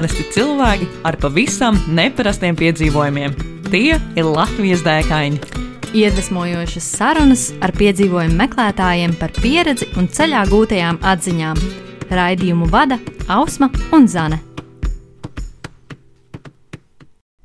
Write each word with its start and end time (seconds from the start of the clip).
parasti 0.00 0.24
cilvēki 0.32 0.86
ar 1.04 1.16
pavisam 1.20 1.76
neparastiem 1.92 2.56
piedzīvojumiem. 2.56 3.34
Tie 3.68 3.98
ir 4.00 4.24
Latvijas 4.24 4.80
dēkaini. 4.86 5.36
Iedvesmojošas 5.92 6.86
sarunas 6.94 7.42
ar 7.60 7.74
piedzīvojumu 7.76 8.38
meklētājiem 8.38 9.12
par 9.20 9.34
pieredzi 9.36 9.90
un 10.00 10.08
ceļā 10.08 10.46
gūtajām 10.48 11.02
atziņām. 11.04 11.60
Raidījumu 12.16 12.70
vada 12.72 12.96
Ausma 13.28 13.68
un 13.92 14.08
Zane. 14.08 14.40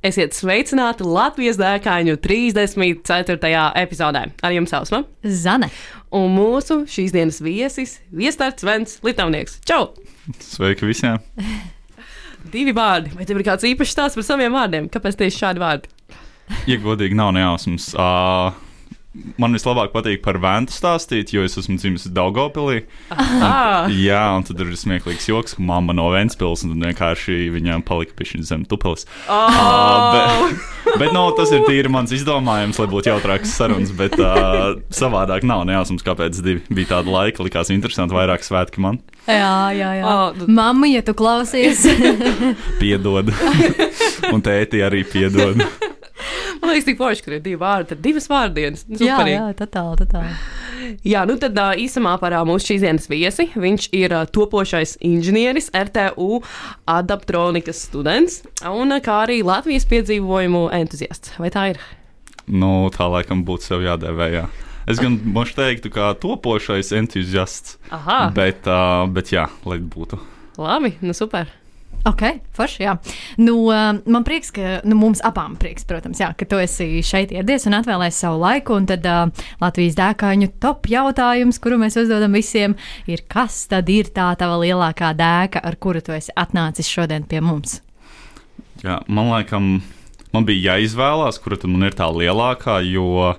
Esiet 0.06 0.38
sveicināti 0.38 1.04
Latvijas 1.04 1.60
dēkaņu 1.60 2.16
34. 2.24 3.54
epizodē. 3.84 4.28
Ar 4.40 4.56
jums 4.56 4.80
Ausma 4.80 5.04
Zane. 5.28 5.74
un 6.16 6.32
mūsu 6.32 6.86
šīs 6.88 7.12
dienas 7.12 7.44
viesis- 7.44 8.00
Viestarts 8.24 8.64
Vents 8.64 9.02
Litāvnieks. 9.04 9.60
Čau! 9.68 9.92
Sveiki 10.40 10.88
visiem! 10.88 11.20
Divi 12.52 12.74
vārdi. 12.76 13.14
Vai 13.18 13.26
tev 13.28 13.40
ir 13.40 13.48
kāds 13.48 13.66
īpašs 13.68 13.96
stāsts 13.96 14.20
par 14.20 14.28
saviem 14.28 14.54
vārdiem? 14.56 14.90
Kāpēc 14.94 15.18
tieši 15.22 15.42
šādi 15.42 15.64
vārdi? 15.64 15.90
Ja 16.70 16.78
godīgi 16.82 17.18
nav 17.18 17.32
nejausmas, 17.34 17.90
uh, 17.98 18.54
man 19.42 19.56
vislabāk 19.56 19.94
patīk 19.94 20.22
par 20.26 20.40
vēju 20.44 20.72
stāstīt, 20.74 21.32
jo 21.36 21.44
es 21.48 21.58
esmu 21.60 21.78
dzimis 21.80 22.08
Daugopilī. 22.16 22.84
Ah, 23.12 23.88
Jā, 23.92 24.22
un 24.38 24.46
tad 24.48 24.60
ir 24.64 24.74
smieklīgs 24.78 25.28
joks, 25.30 25.56
ka 25.58 25.64
mamma 25.66 25.96
no 25.96 26.10
Ventspils, 26.14 26.66
un 26.66 26.76
tad 26.76 26.86
vienkārši 26.90 27.38
viņām 27.56 27.84
palika 27.88 28.16
pišķiņa 28.20 28.48
zem 28.52 28.66
tupeles. 28.70 29.08
oh! 29.30 29.50
Uh, 29.56 30.52
bet, 30.86 31.00
bet 31.02 31.16
no, 31.16 31.26
tas 31.38 31.52
ir 31.56 31.66
tīri 31.68 31.92
mans 31.92 32.14
izdomājums, 32.16 32.80
lai 32.82 32.88
būtu 32.92 33.12
jautrākas 33.14 33.56
sarunas, 33.58 33.92
bet 33.96 34.18
uh, 34.22 34.76
savādāk 34.94 35.48
nav 35.48 35.66
nejausmas, 35.70 36.06
kāpēc 36.06 36.40
divi 36.46 36.64
bija 36.70 36.96
tāda 36.98 37.14
laika, 37.16 37.44
likās 37.46 37.72
interesanti, 37.74 38.16
vairāk 38.18 38.46
svētki 38.46 38.84
man 38.84 39.02
Jā, 39.26 39.74
jā, 39.74 39.90
jā. 39.98 40.06
Oh, 40.06 40.36
nu- 40.38 40.46
Mamma, 40.54 40.86
ja 40.86 41.02
tu 41.02 41.16
klausies, 41.18 41.82
piedod, 42.78 43.32
un 44.34 44.44
tēti 44.46 44.84
arī 44.86 45.02
piedod. 45.10 45.64
Man 46.62 46.72
liekas, 46.72 46.86
tik 46.88 46.98
forši, 47.00 47.24
ka 47.26 47.34
ir 47.36 47.42
divi 47.46 47.60
vārdi, 47.62 47.90
tad 47.94 48.02
divas 48.04 48.28
vārdienas. 48.32 48.86
jā, 49.02 49.18
jā, 49.30 49.46
totāli, 49.60 49.98
totāli. 50.02 50.34
Jā, 51.08 51.24
nu 51.28 51.38
tad 51.42 51.58
īsumā 51.82 52.16
par 52.22 52.36
mūsu 52.48 52.72
šīs 52.72 52.84
dienas 52.86 53.08
viesi. 53.12 53.48
Viņš 53.56 53.88
ir 53.96 54.16
topošais 54.36 54.98
inženieris, 55.06 55.72
RTU 55.76 56.42
adaptronikas 56.90 57.82
students 57.88 58.42
un 58.70 58.94
kā 59.06 59.22
arī 59.26 59.42
Latvijas 59.46 59.88
piedzīvojumu 59.92 60.68
entuziasts. 60.76 61.36
Vai 61.42 61.52
tā 61.54 61.70
ir? 61.74 61.82
Nu, 62.46 62.92
tā 62.94 63.08
laikam 63.10 63.42
būtu 63.48 63.72
sev 63.72 63.86
jādēvē. 63.86 64.30
Jā. 64.36 64.46
Es 64.86 65.00
gan 65.02 65.18
mošu 65.34 65.56
teiktu, 65.58 65.90
kā 65.94 66.12
topošais 66.22 66.92
entuziasts. 66.94 67.80
Aha, 67.96 68.28
Bet, 68.36 68.68
uh, 68.70 69.08
bet 69.10 69.32
jā, 69.34 69.48
lai 69.66 69.80
būtu. 69.82 70.20
labi, 70.62 70.94
nu 71.02 71.14
super. 71.18 71.50
Ok, 72.06 72.22
forši. 72.54 72.84
Jā. 72.84 72.94
Nu, 73.42 73.56
uh, 73.72 73.98
man 74.06 74.26
prieks, 74.28 74.52
ka 74.54 74.80
nu, 74.86 74.98
mums 75.00 75.24
abām 75.26 75.56
prieks, 75.62 75.88
protams, 75.90 76.20
jā, 76.22 76.30
ka 76.38 76.46
tu 76.50 76.60
esi 76.62 77.02
šeit 77.06 77.34
ieradies 77.34 77.66
un 77.70 77.78
atvēlējis 77.80 78.20
savu 78.26 78.42
laiku. 78.44 78.78
Un 78.78 78.86
tad 78.90 79.08
uh, 79.10 79.48
Latvijas 79.64 79.98
dēkaņu 79.98 80.52
top 80.62 80.90
jautājums, 80.92 81.60
kuru 81.64 81.80
mēs 81.82 81.98
uzdodam 82.02 82.38
visiem, 82.38 82.78
ir, 83.10 83.26
kas 83.32 83.64
tad 83.72 83.90
ir 83.90 84.12
tā 84.14 84.28
tava 84.40 84.60
lielākā 84.62 85.16
dēka, 85.18 85.64
ar 85.66 85.80
kuru 85.82 86.04
tu 86.06 86.14
esi 86.16 86.36
atnācis 86.38 86.92
šodien 86.92 87.26
pie 87.30 87.42
mums? 87.42 87.80
Jā, 88.84 89.00
man 89.08 89.32
liekas, 89.32 89.94
man 90.36 90.46
bija 90.46 90.76
jāizvēlās, 90.76 91.40
kura 91.42 91.58
tad 91.58 91.72
man 91.74 91.88
ir 91.88 91.96
tā 91.98 92.12
lielākā, 92.12 92.82
jo 92.86 93.34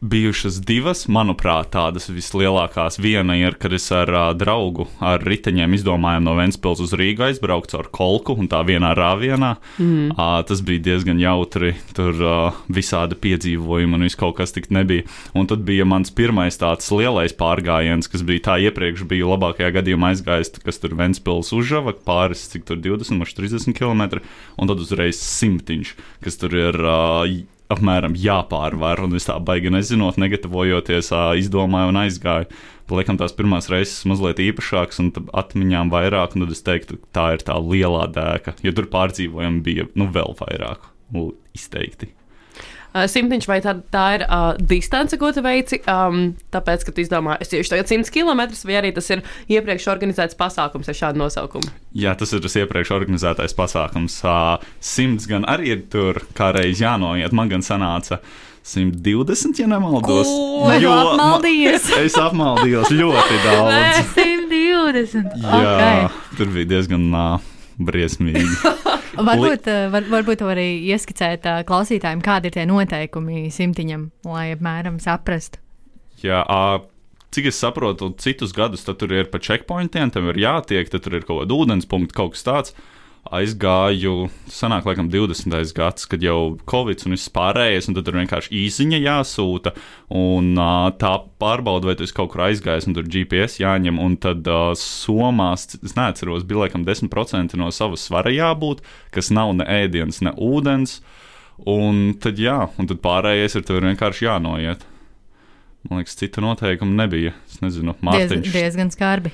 bijušas 0.00 0.56
divas, 0.64 1.04
manuprāt, 1.12 1.70
tādas 1.74 2.08
vislielākās. 2.08 2.96
Viena 3.00 3.36
ir, 3.36 3.56
kad 3.60 3.74
es 3.76 3.90
ar 3.92 4.08
uh, 4.08 4.28
draugu 4.36 4.86
ar 5.04 5.20
riteņiem 5.20 5.76
izdomājām 5.76 6.24
no 6.24 6.36
Ventspils 6.38 6.80
uz 6.80 6.94
Rīgu 6.96 7.26
aizbraukt 7.26 7.74
ar 7.76 7.90
kolku 7.92 8.34
un 8.40 8.48
tā 8.48 8.62
vienā 8.64 8.94
rāvienā. 8.96 9.52
Mm. 9.76 10.14
Uh, 10.14 10.38
tas 10.48 10.64
bija 10.64 10.84
diezgan 10.88 11.20
jautri, 11.20 11.74
tur 11.96 12.16
uh, 12.16 12.62
visādi 12.72 13.18
piedzīvojumi 13.20 13.98
un 13.98 14.08
viss 14.08 14.18
kaut 14.20 14.38
kas 14.40 14.56
tik 14.56 14.70
nebija. 14.72 15.04
Un 15.36 15.50
tad 15.50 15.66
bija 15.68 15.84
mans 15.88 16.12
pirmais 16.16 16.56
tāds 16.60 16.88
lielais 16.96 17.36
pārgājiens, 17.36 18.08
kas 18.08 18.24
bija 18.24 18.46
tā 18.48 18.58
iepriekš, 18.70 19.04
bija 19.10 19.28
labākajā 19.34 19.74
gadījumā 19.80 20.14
aizgājis, 20.14 20.56
kas 20.64 20.80
tur 20.80 20.96
Ventspils 20.96 21.52
uzžava 21.52 21.92
pāris, 22.08 22.48
cik 22.48 22.64
tur 22.72 22.80
20 22.80 23.20
vai 23.20 23.28
30 23.36 23.76
km, 23.76 24.24
un 24.56 24.72
tad 24.72 24.80
uzreiz 24.80 25.20
simtiņš, 25.20 25.96
kas 26.24 26.40
tur 26.40 26.56
ir. 26.56 26.80
Uh, 26.80 27.58
apmēram 27.70 28.16
jāpārvar, 28.18 29.04
un 29.06 29.16
es 29.18 29.28
tā 29.28 29.38
baigi 29.42 29.72
nezinot, 29.72 30.18
negatavojoties, 30.20 31.12
izdomāju 31.40 31.94
un 31.94 32.02
aizgāju. 32.04 32.50
Liekam, 32.90 33.14
tās 33.20 33.30
pirmās 33.38 33.68
reizes 33.70 34.02
mazliet 34.10 34.40
īpašākas, 34.42 34.98
un 34.98 35.12
atmiņām 35.14 35.92
vairāk, 35.92 36.34
un 36.34 36.42
tad 36.42 36.56
es 36.56 36.64
teiktu, 36.66 36.98
tā 37.14 37.28
ir 37.36 37.44
tā 37.46 37.54
lielā 37.62 38.08
dēka, 38.10 38.56
jo 38.66 38.74
tur 38.74 38.90
pārdzīvojumi 38.90 39.62
bija 39.62 39.86
nu, 39.94 40.10
vēl 40.10 40.34
vairāk, 40.42 40.90
izteikti. 41.54 42.10
Uh, 42.90 43.04
simtiņš 43.06 43.46
vai 43.46 43.60
tā, 43.62 43.76
tā 43.94 44.04
ir 44.18 44.24
uh, 44.26 44.56
distance, 44.58 45.14
ko 45.20 45.30
tu 45.32 45.42
veici? 45.46 45.78
Um, 45.86 46.32
tāpēc, 46.50 46.82
ka 46.88 46.94
tu 46.96 47.04
izdomā, 47.04 47.36
es 47.40 47.52
tieši 47.52 47.70
tagad 47.76 47.86
100 47.92 48.10
km, 48.10 48.42
vai 48.66 48.78
arī 48.80 48.90
tas 48.96 49.06
ir 49.14 49.22
iepriekš 49.46 49.86
organizēts 49.92 50.34
pasākums 50.40 50.90
ar 50.90 50.98
šādu 50.98 51.22
nosaukumu. 51.22 51.70
Jā, 51.94 52.16
tas 52.18 52.32
ir 52.34 52.42
tas 52.42 52.56
iepriekš 52.58 52.90
organizētais 52.98 53.54
pasākums. 53.54 54.18
Ā, 54.26 54.36
Simts 54.82 55.30
gan 55.30 55.46
arī 55.46 55.70
ir 55.76 55.84
tur 55.92 56.18
kā 56.34 56.50
reiz 56.56 56.82
jānoiet, 56.82 57.30
man 57.32 57.48
gan 57.52 57.62
sanāca. 57.62 58.18
120, 58.66 59.56
ja 59.62 59.66
nemaldos. 59.70 60.28
Ko? 60.28 60.66
Jo 60.82 60.90
ma- 60.92 61.04
apmaldījies? 61.14 61.86
Es 62.04 62.18
apmaldījos 62.20 62.90
ļoti 62.92 63.38
daudz. 63.46 64.10
120. 64.18 65.30
Jā, 65.40 65.62
Okay. 65.62 66.08
tur 66.36 66.50
bija 66.52 66.68
diezgan 66.74 67.06
uh, 67.14 67.40
briesmīgi. 67.88 68.46
Varbūt, 69.20 69.66
eh, 69.68 69.88
var, 69.92 70.06
varbūt 70.08 70.44
arī 70.46 70.68
ieskicēt 70.92 71.46
uh, 71.48 71.58
klausītājiem, 71.66 72.22
kādi 72.24 72.48
ir 72.48 72.54
tie 72.54 72.64
noteikumi 72.68 73.48
simtiņam, 73.52 74.06
lai 74.28 74.52
apmēram 74.54 75.00
saprastu. 75.02 75.60
Jā, 76.22 76.40
ā, 76.44 76.78
cik 77.34 77.50
es 77.50 77.58
saprotu, 77.60 78.12
citus 78.22 78.54
gadus 78.56 78.86
tur 78.86 79.12
ir 79.12 79.28
pa 79.32 79.40
checkpointiem, 79.42 80.12
tam 80.14 80.30
ir 80.30 80.40
jātiek, 80.40 80.88
tad 80.92 81.04
tur 81.04 81.18
ir 81.18 81.26
kaut 81.26 81.42
kāda 81.42 81.58
ūdens 81.58 81.88
punkta, 81.90 82.16
kaut 82.22 82.36
kas 82.36 82.46
tāds. 82.46 82.76
Aizgāju, 83.28 84.30
sanāk, 84.48 84.86
laikam, 84.88 85.10
20. 85.12 85.52
gads, 85.76 86.06
kad 86.08 86.22
jau 86.24 86.56
Covid 86.70 87.02
un 87.04 87.14
viss 87.14 87.28
pārējais, 87.34 87.90
un 87.90 87.96
tad 87.98 88.06
tur 88.08 88.16
vienkārši 88.16 88.54
īsiņa 88.62 89.00
jāsūta, 89.04 89.74
un 90.16 90.54
uh, 90.56 90.88
tā 90.98 91.12
pārbauda, 91.42 91.90
vai 91.90 91.94
tu 91.98 92.06
esi 92.06 92.16
kaut 92.16 92.32
kur 92.32 92.46
aizgājis, 92.46 92.88
un 92.88 92.96
tur 92.96 93.10
GPS 93.12 93.60
jāņem, 93.60 94.00
un 94.00 94.16
tad 94.24 94.48
uh, 94.48 94.72
somās, 94.78 95.68
es 95.76 95.94
neatceros, 95.98 96.46
bija 96.48 96.64
laikam 96.64 96.86
10% 96.88 97.58
no 97.60 97.68
savas 97.76 98.06
svara 98.08 98.32
jābūt, 98.32 98.80
kas 99.14 99.28
nav 99.36 99.52
ne 99.60 99.68
ēdiens, 99.68 100.22
ne 100.24 100.32
ūdens, 100.40 101.02
un 101.68 102.16
tad 102.24 102.40
jā, 102.40 102.56
un 102.80 102.88
tad 102.88 103.04
pārējais 103.04 103.60
ir 103.60 103.68
tev 103.68 103.84
vienkārši 103.84 104.26
jānoiet. 104.30 104.88
Man 105.88 106.00
liekas, 106.00 106.16
citu 106.20 106.42
noteikumu 106.44 106.92
nebija. 106.96 107.36
Es 107.48 107.62
nezinu, 107.62 107.94
Diez, 107.94 108.04
Mārtiņš. 108.04 108.50
diezgan 108.52 108.90
skarbi. 108.92 109.32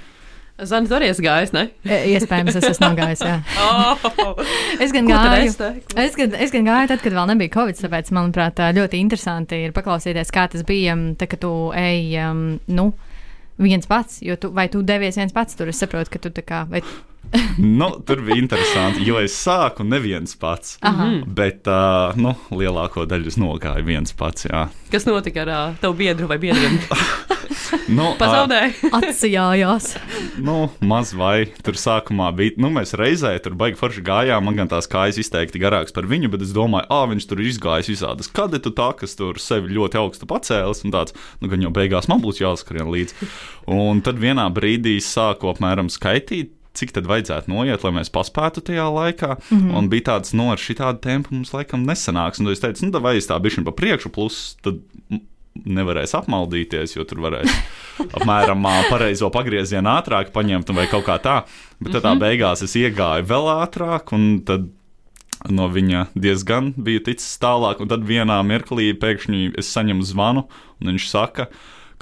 Zanis 0.65 0.93
arī 0.97 1.11
ir 1.11 1.19
gājis, 1.21 1.51
ne? 1.53 1.67
E, 1.85 1.97
Iespējams, 2.15 2.57
es 2.57 2.65
esmu 2.71 2.89
nogājis. 2.95 3.21
Jā. 3.27 3.35
Oh, 3.67 4.39
Es 4.81 4.93
gan 4.95 5.09
gāju. 5.09 5.51
es? 5.51 5.59
Es 6.01 6.17
gan, 6.17 6.33
es 6.33 6.53
gan 6.55 6.65
gāju 6.69 6.89
tad, 6.93 7.03
kad 7.05 7.13
vēl 7.13 7.29
nebija 7.33 7.53
Covid. 7.59 7.77
Tāpēc, 7.83 8.09
manuprāt, 8.17 8.63
ļoti 8.79 9.01
interesanti 9.03 9.59
ir 9.67 9.75
paklausīties, 9.77 10.33
kā 10.33 10.47
tas 10.53 10.65
bija, 10.69 10.95
um, 10.97 11.11
tad, 11.21 11.29
kad 11.35 11.43
tu 11.45 11.53
ej, 11.77 12.17
um, 12.25 12.41
nu, 12.73 12.87
viens 13.61 13.85
pats. 13.91 14.23
Jo 14.25 14.39
tu, 14.41 14.51
vai 14.57 14.69
tu 14.73 14.81
devies 14.87 15.21
viens 15.21 15.35
pats 15.37 15.59
tur? 15.59 15.69
Es 15.73 15.81
saprotu, 15.83 16.15
ka 16.15 16.23
tu 16.25 16.33
tā 16.33 16.45
kā. 16.47 16.65
Vai, 16.73 16.81
Nu, 17.57 17.89
tur 18.07 18.21
bija 18.21 18.37
interesanti, 18.37 19.05
jo 19.09 19.17
es 19.23 19.33
sāku 19.41 19.85
neviens 19.87 20.37
pats. 20.37 20.77
Aha. 20.85 21.09
Bet 21.25 21.69
uh, 21.71 22.13
nu, 22.21 22.35
lielāko 22.53 23.07
daļu 23.09 23.33
es 23.33 23.39
nogāju 23.41 23.87
viens 23.87 24.13
pats. 24.17 24.45
Jā. 24.51 24.67
Kas 24.93 25.09
notika 25.09 25.47
ar 25.47 25.53
uh, 25.53 25.79
tavu 25.81 25.97
biedru 26.03 26.29
vai 26.29 26.41
biedriem? 26.43 26.77
Nu, 27.91 28.13
ā, 28.13 28.17
Pazaudēji. 28.19 28.89
atsijājās. 28.99 29.93
nu, 30.43 30.57
maz 30.87 31.13
vai 31.17 31.49
tur 31.67 31.79
sākumā 31.79 32.31
bija. 32.37 32.57
Nu, 32.63 32.71
mēs 32.75 32.95
reizē 32.99 33.33
tur 33.43 33.57
baigi 33.59 33.79
forši 33.81 34.03
gājām. 34.07 34.47
Man 34.47 34.59
gan 34.59 34.71
tās 34.71 34.89
kājas 34.91 35.19
izteikti 35.23 35.61
garākas 35.63 35.95
par 35.95 36.09
viņu, 36.11 36.31
bet 36.33 36.45
es 36.47 36.55
domāju, 36.57 36.89
ah, 36.93 37.07
viņš 37.11 37.29
tur 37.31 37.43
ir 37.43 37.51
izgājis 37.53 37.91
visādas 37.93 38.31
kadetu 38.33 38.73
tā, 38.77 38.91
kas 38.99 39.17
tur 39.19 39.41
sevi 39.43 39.75
ļoti 39.77 40.01
augstu 40.03 40.29
pacēlis. 40.31 40.85
Un 40.87 40.95
tāds, 40.95 41.17
nu, 41.43 41.51
gan 41.53 41.63
jau 41.67 41.73
beigās 41.75 42.11
man 42.11 42.23
būs 42.25 42.43
jāskrien 42.43 42.91
līdzi. 42.93 43.31
Un 43.73 44.03
tad 44.07 44.21
vienā 44.23 44.47
brīdī 44.55 44.99
sāku 45.03 45.51
apmēram 45.53 45.91
skaitīt. 45.93 46.56
Cik 46.77 46.93
tad 46.97 47.09
vajadzētu 47.09 47.51
noiet, 47.53 47.85
lai 47.85 47.95
mēs 47.99 48.13
paspētu 48.13 48.63
tajā 48.69 48.87
laikā? 48.93 49.37
Mm 49.51 49.61
-hmm. 49.61 49.79
Un 49.79 49.89
bija 49.89 50.09
tāds, 50.13 50.35
no 50.35 50.51
ar 50.53 50.59
šādu 50.61 51.01
tempu 51.01 51.35
mums 51.35 51.53
laikam 51.53 51.87
nesanāks. 51.87 52.41
Un 52.41 52.47
tad 52.47 52.53
es 52.53 52.61
teicu, 52.61 52.87
nu, 52.87 53.01
vai 53.01 53.17
es 53.17 53.29
tā 53.29 53.41
bišķiņu 53.41 53.65
pa 53.65 53.73
priekšu, 53.73 54.09
plus 54.13 54.57
tad 54.63 54.83
nevarēs 55.65 56.15
apmaldīties, 56.19 56.97
jo 56.97 57.05
tur 57.05 57.23
varēs 57.25 57.51
apmēram 58.17 58.67
pareizo 58.91 59.31
pagriezienu 59.31 59.89
ātrāk 59.89 60.33
paņemt 60.35 60.73
vai 60.77 60.87
kaut 60.87 61.07
kā 61.07 61.19
tā. 61.23 61.45
Bet 61.81 61.93
tad 61.93 62.03
tā 62.03 62.15
beigās 62.19 62.63
es 62.63 62.77
iegāju 62.77 63.25
vēl 63.25 63.49
ātrāk, 63.63 64.13
un 64.13 64.43
tad 64.45 64.69
no 65.53 65.69
viņa 65.69 66.09
diezgan 66.17 66.73
bija 66.77 67.05
ticis 67.11 67.39
tālāk. 67.43 67.81
Un 67.81 67.89
tad 67.89 68.05
vienā 68.09 68.39
mirklī 68.47 68.93
pēkšņi 68.99 69.57
es 69.61 69.71
saņemu 69.73 70.07
zvanu, 70.07 70.47
un 70.81 70.93
viņš 70.93 71.09
saka, 71.11 71.49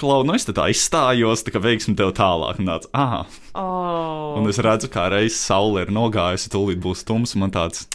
klau, 0.01 0.23
nu 0.27 0.35
es 0.37 0.47
tā 0.49 0.69
izstājos, 0.73 1.45
tā 1.47 1.55
kā 1.55 1.63
veiksim 1.63 1.97
tev 1.99 2.13
tālāk. 2.17 2.61
Un, 2.63 2.71
tāds, 2.73 2.91
ah, 2.95 3.25
Oh. 3.55 4.39
un 4.41 4.49
es 4.51 4.59
redzu, 4.59 4.91
kā 4.91 5.09
reizes 5.13 5.39
saule 5.41 5.85
ir 5.85 5.93
nogājusi, 5.95 6.51
tūlīt 6.51 6.83
būs 6.83 7.05
tums, 7.07 7.35
un 7.37 7.47
man 7.47 7.55
tāds, 7.55 7.87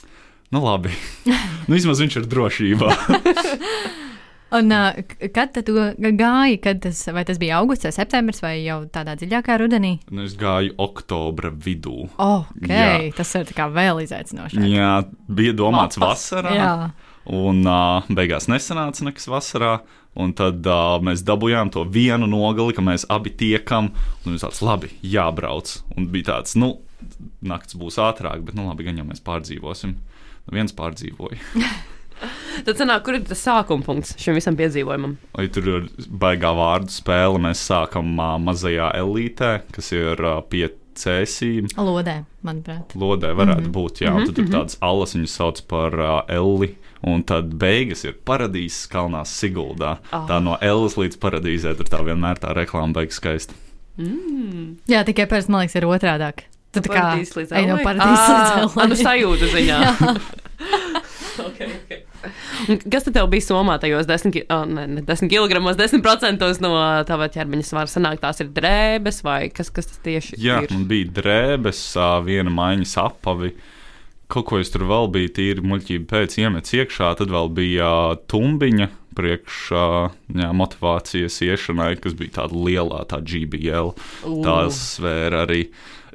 nu 0.51 0.63
labi. 0.63 0.93
nu, 1.67 1.73
vismaz 1.75 1.99
viņš 2.03 2.21
ir 2.21 2.29
drošībā. 2.31 2.93
Un 4.49 4.71
uh, 4.73 4.95
kad 5.29 5.53
tu 5.53 5.75
gāji? 6.17 6.57
Kad 6.63 6.79
tas, 6.81 7.03
vai 7.13 7.21
tas 7.27 7.37
bija 7.37 7.59
augusts 7.59 7.85
vai 7.85 7.91
septembris 7.93 8.41
vai 8.41 8.55
jau 8.63 8.79
tādā 8.89 9.13
dziļākā 9.19 9.59
rudenī? 9.61 9.91
nu, 10.09 10.23
es 10.25 10.33
gāju 10.39 10.73
oktobra 10.81 11.51
vidū. 11.53 12.07
Oh, 12.17 12.47
ok, 12.57 12.71
Jā. 12.71 12.87
tas 13.13 13.35
ir 13.37 13.51
vēl 13.53 14.01
izaicinošāk. 14.07 14.65
Jā, 14.73 14.93
bija 15.29 15.53
domāts 15.53 16.01
vasarā. 16.01 16.55
Jā. 16.57 16.71
Un 17.29 17.61
uh, 17.61 18.09
beigās 18.09 18.49
nesanāca 18.49 19.05
nekas 19.05 19.29
vasarā. 19.29 19.75
Un 20.19 20.33
tad 20.33 20.65
uh, 20.67 20.97
mēs 21.06 21.21
dabūjām 21.27 21.69
to 21.73 21.85
vienu 21.85 22.27
nogali, 22.27 22.73
ka 22.75 22.83
mēs 22.83 23.06
abi 23.13 23.31
tiekam. 23.39 23.91
Un 24.23 24.33
mēs 24.33 24.44
tāds, 24.44 24.63
labi, 24.65 24.89
jābrauc. 25.06 25.77
Un 25.95 26.09
bija 26.11 26.31
tāds, 26.33 26.57
nu, 26.59 26.73
naktis 27.45 27.77
būs 27.79 28.00
ātrāk, 28.01 28.41
bet, 28.47 28.57
nu, 28.57 28.67
labi, 28.67 28.88
gan 28.89 29.00
jau 29.00 29.07
mēs 29.07 29.23
pārdzīvosim. 29.23 29.95
Nu, 29.95 30.56
viens 30.57 30.75
pārdzīvoja. 30.75 31.39
Tad, 32.65 32.73
sanāk, 32.75 33.06
kur 33.06 33.15
ir 33.15 33.23
tas 33.23 33.39
sākuma 33.45 33.85
punkts 33.85 34.17
šim 34.19 34.35
visam 34.35 34.57
piedzīvojumam? 34.59 35.15
Vai 35.38 35.45
tur 35.53 35.69
ir 35.71 35.85
baigā 36.09 36.51
vārdu 36.57 36.91
spēle? 36.91 37.39
Mēs 37.45 37.61
sākam 37.69 38.11
uh, 38.17 38.35
mazajā 38.44 38.89
elītē, 39.00 39.53
kas 39.71 39.94
ir 39.95 40.19
uh, 40.19 40.41
pie 40.51 40.67
cēsīm. 41.00 41.69
Lodē, 41.79 42.17
manuprāt. 42.44 42.95
Lodē 43.00 43.31
varētu 43.31 43.63
mm 43.63 43.69
-hmm. 43.69 43.75
būt, 43.77 44.03
jā, 44.03 44.13
un 44.15 44.27
tad 44.27 44.41
ir 44.41 44.51
tādas 44.51 44.77
alas, 44.83 45.15
viņas 45.15 45.38
sauc 45.39 45.61
par 45.71 45.95
uh, 45.95 46.21
Elli. 46.27 46.73
Un 47.07 47.23
tad 47.23 47.53
beigas 47.55 48.03
ir 48.03 48.17
paradīzes 48.27 48.89
kalnās 48.91 49.31
Siguldā. 49.39 49.97
Ah. 50.09 50.17
Oh. 50.17 50.27
Tā 50.27 50.39
no 50.43 50.57
Ellas 50.59 50.97
līdz 50.99 51.19
paradīzē 51.21 51.75
tur 51.79 51.87
tā 51.87 52.01
vienmēr 52.03 52.41
tā 52.41 52.51
reklāma 52.57 52.99
beigas 52.99 53.21
skaisti. 53.21 53.55
Jā, 54.87 55.03
tikai 55.07 55.27
pēc 55.27 55.47
tam, 55.47 55.55
man 55.55 55.65
liekas, 55.65 55.77
ir 55.79 55.87
otrādāk. 55.87 56.45
Tu 56.69 56.83
tā 56.85 56.91
kā 56.91 56.99
Paradīzes 56.99 57.33
līdz 57.35 57.55
ej 57.57 57.65
no 57.65 57.79
paradīzes 57.81 58.27
līdz 58.29 58.51
Ā, 58.51 58.59
Ellai. 58.61 58.85
Nu, 58.91 58.97
sajūta 58.99 59.47
ziņā. 59.55 59.79
okay, 61.47 61.71
okay. 61.79 62.03
Un 62.69 62.79
Kas 62.91 63.07
tad 63.07 63.17
bija 63.31 63.45
somā 63.45 63.77
tajos 63.81 64.07
10, 64.09 64.33
ki 64.35 64.43
oh, 64.53 64.65
ne, 64.69 64.85
ne 64.91 65.03
10 65.07 65.31
kg, 65.31 65.59
10% 65.79 66.61
no 66.61 66.73
tava 67.07 67.29
ķermeņa 67.31 67.65
svara? 67.65 67.91
Sanāk, 67.91 68.19
tās 68.21 68.43
ir 68.43 68.51
drēbes 68.55 69.23
vai 69.25 69.39
kas, 69.55 69.71
kas 69.73 69.89
tas 69.89 70.01
tieši 70.05 70.39
Jā, 70.43 70.61
ir? 70.65 70.73
man 70.75 70.85
bija 70.89 71.09
drēbes, 71.19 71.81
viena 72.27 72.53
maiņas 72.53 72.95
apavi. 73.07 73.53
Kaut 74.29 74.45
ko 74.45 74.59
es 74.61 74.69
tur 74.69 74.85
vēl 74.85 75.07
biju 75.09 75.33
tīri 75.33 75.65
muļķība 75.65 76.05
pēc 76.11 76.35
iemetis 76.43 76.75
iekšā, 76.77 77.15
tad 77.17 77.31
vēl 77.33 77.47
bija 77.57 77.91
tumbiņa 78.29 78.89
priekš 79.17 79.61
ā, 79.73 79.85
jā, 80.37 80.49
motivācijas 80.55 81.39
iešanai, 81.45 81.95
kas 82.01 82.15
bija 82.17 82.37
tāda 82.41 82.59
lielā, 82.67 83.03
tā 83.09 83.21
GBL. 83.25 83.95
Tā 84.45 84.57
svēra 84.73 85.43
arī. 85.47 85.65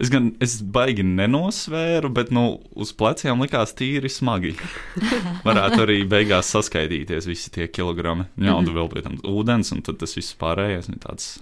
Es 0.01 0.11
gan 0.11 0.33
es 0.43 0.57
baigi 0.63 1.05
nenosvēru, 1.07 2.11
bet 2.15 2.33
nu, 2.35 2.59
uz 2.75 2.91
pleciem 2.99 3.43
likās 3.45 3.75
tīri 3.79 4.11
smagi. 4.11 4.55
Varētu 5.47 5.85
arī 5.85 6.01
beigās 6.11 6.51
saskaitīties 6.55 7.29
visi 7.31 7.53
tie 7.55 7.69
kilogrami. 7.71 8.27
Jā, 8.39 8.57
un 8.57 8.67
tur 8.67 8.79
vēl 8.81 8.91
bija 8.95 9.09
tāds 9.09 9.27
ūdens, 9.31 9.71
un 9.75 9.85
tad 9.87 10.01
tas 10.03 10.17
viss 10.19 10.39
pārējais 10.41 10.91
nu, 10.91 10.99
tāds 11.03 11.37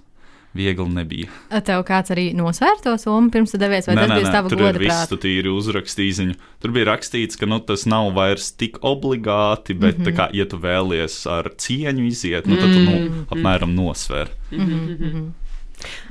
viegli 0.57 0.85
nebija. 0.93 1.29
Tev 1.65 1.83
kāds 1.87 2.13
arī 2.13 2.29
nosvēr 2.37 2.81
to 2.83 2.93
somu 3.01 3.31
pirms 3.33 3.53
tu 3.53 3.59
devies, 3.61 3.87
vai 3.89 3.97
Nē, 3.97 4.03
tas 4.03 4.11
nē, 4.11 4.17
bija 4.19 4.27
nē, 4.27 4.33
tava 4.37 4.51
tur 4.53 4.79
viss, 4.81 5.09
tu 5.11 5.19
tīri 5.21 5.51
uzrakstīji 5.53 6.17
ziņu. 6.19 6.39
Tur 6.63 6.73
bija 6.75 6.89
rakstīts, 6.91 7.39
ka 7.39 7.49
nu, 7.49 7.59
tas 7.65 7.85
nav 7.89 8.11
vairs 8.17 8.51
tik 8.57 8.79
obligāti, 8.85 9.73
bet, 9.73 9.99
mm 9.99 10.05
-hmm. 10.05 10.17
kā, 10.19 10.29
ja 10.33 10.45
tu 10.45 10.59
vēlies 10.61 11.17
ar 11.29 11.49
cieņu 11.57 12.07
iziet, 12.07 12.47
nu, 12.47 12.55
tad 12.55 12.69
tu 12.73 12.79
nu, 12.85 13.25
apmēram 13.33 13.73
nosver. 13.75 14.29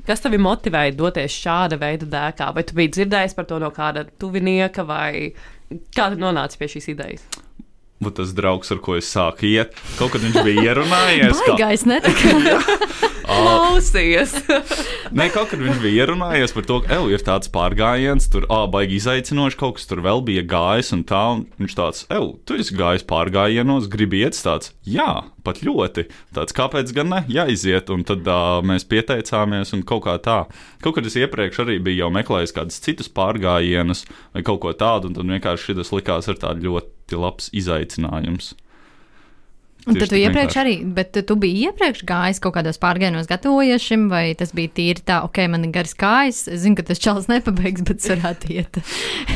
Kas 0.06 0.20
tevi 0.20 0.38
motivēja 0.42 0.92
doties 0.96 1.32
šāda 1.32 1.78
veida 1.80 2.06
dēkā? 2.06 2.54
Vai 2.54 2.62
tu 2.62 2.74
biji 2.74 2.90
dzirdējis 2.96 3.34
par 3.34 3.44
to 3.48 3.58
no 3.62 3.70
kāda 3.70 4.04
tuvinieka, 4.18 4.84
vai 4.84 5.32
kā 5.96 6.10
tu 6.12 6.20
nonāci 6.20 6.58
pie 6.58 6.68
šīs 6.74 6.88
idejas? 6.92 7.24
Bet 8.02 8.16
tas 8.18 8.32
draugs, 8.34 8.72
ar 8.74 8.80
ko 8.82 8.96
es 8.98 9.06
sāku 9.14 9.46
iet, 9.52 9.76
kaut 9.98 10.10
kad 10.16 10.24
viņš 10.24 10.38
bija 10.46 10.64
ierunājies. 10.72 11.38
ka- 11.46 11.54
Baigais 11.54 11.84
netika. 11.86 12.58
Klausies! 13.32 14.34
Nē, 15.16 15.28
kaut 15.32 15.50
kad 15.52 15.60
viņš 15.62 15.78
bija 15.82 16.02
ierunājies 16.04 16.52
par 16.56 16.66
to, 16.68 16.78
ka, 16.84 16.96
ej, 16.98 17.14
ir 17.16 17.22
tāds 17.24 17.50
pārgājiens, 17.52 18.26
tur, 18.32 18.46
ah, 18.52 18.64
baigi 18.70 18.98
izaicinoši, 18.98 19.58
kaut 19.60 19.76
kas 19.78 19.86
tur 19.90 20.02
vēl 20.04 20.22
bija 20.26 20.42
gājis, 20.48 20.90
un 20.96 21.04
tā, 21.08 21.22
un 21.36 21.44
viņš 21.60 21.76
tāds, 21.78 22.02
ej, 22.12 22.26
tu 22.48 22.58
esi 22.60 22.76
gājis 22.78 23.06
pārgājienos, 23.08 23.88
gribi 23.92 24.24
iet, 24.24 24.36
tāds, 24.42 24.72
jā, 24.88 25.08
pat 25.46 25.62
ļoti. 25.66 26.06
Tāds, 26.36 26.56
kāpēc 26.56 26.92
gan 26.96 27.12
ne, 27.12 27.20
jāiziet, 27.32 27.90
un 27.94 28.06
tad 28.08 28.26
uh, 28.30 28.60
mēs 28.66 28.86
pieteicāmies, 28.88 29.74
un 29.76 29.84
kaut 29.88 30.06
kā 30.06 30.16
tā. 30.22 30.38
Kaut 30.84 30.98
kad 30.98 31.08
es 31.08 31.18
iepriekš 31.18 31.62
arī 31.64 31.78
biju 31.82 32.10
meklējis 32.14 32.56
kādus 32.56 32.82
citus 32.84 33.10
pārgājienus, 33.12 34.06
vai 34.34 34.44
kaut 34.46 34.62
ko 34.64 34.74
tādu, 34.76 35.10
un 35.10 35.18
tad 35.18 35.28
vienkārši 35.28 35.72
šis 35.72 35.94
likās 35.94 36.30
ar 36.32 36.40
tādu 36.42 36.70
ļoti 36.70 37.18
labs 37.18 37.50
izaicinājums. 37.56 38.54
Un 39.82 39.96
tad 39.98 40.12
tu 40.12 40.18
iepriekš 40.18 40.56
arī, 40.62 40.74
bet 40.94 41.16
tu 41.26 41.34
biji 41.38 41.66
iepriekš 41.66 42.04
gājis 42.06 42.38
kaut 42.42 42.54
kādos 42.54 42.78
pārgājienos, 42.82 43.26
gatavojies 43.30 43.82
šim, 43.82 44.06
vai 44.12 44.28
tas 44.38 44.54
bija 44.54 44.70
tīri 44.76 45.02
tā, 45.02 45.18
ok, 45.26 45.40
man 45.50 45.66
ir 45.66 45.72
garas 45.74 45.96
kājas, 45.98 46.44
es 46.46 46.62
zinu, 46.62 46.78
ka 46.78 46.86
tas 46.86 47.02
čels 47.02 47.26
nepabeigs, 47.30 47.82
bet 47.88 48.04
varētu 48.06 48.52
iet. 48.54 48.78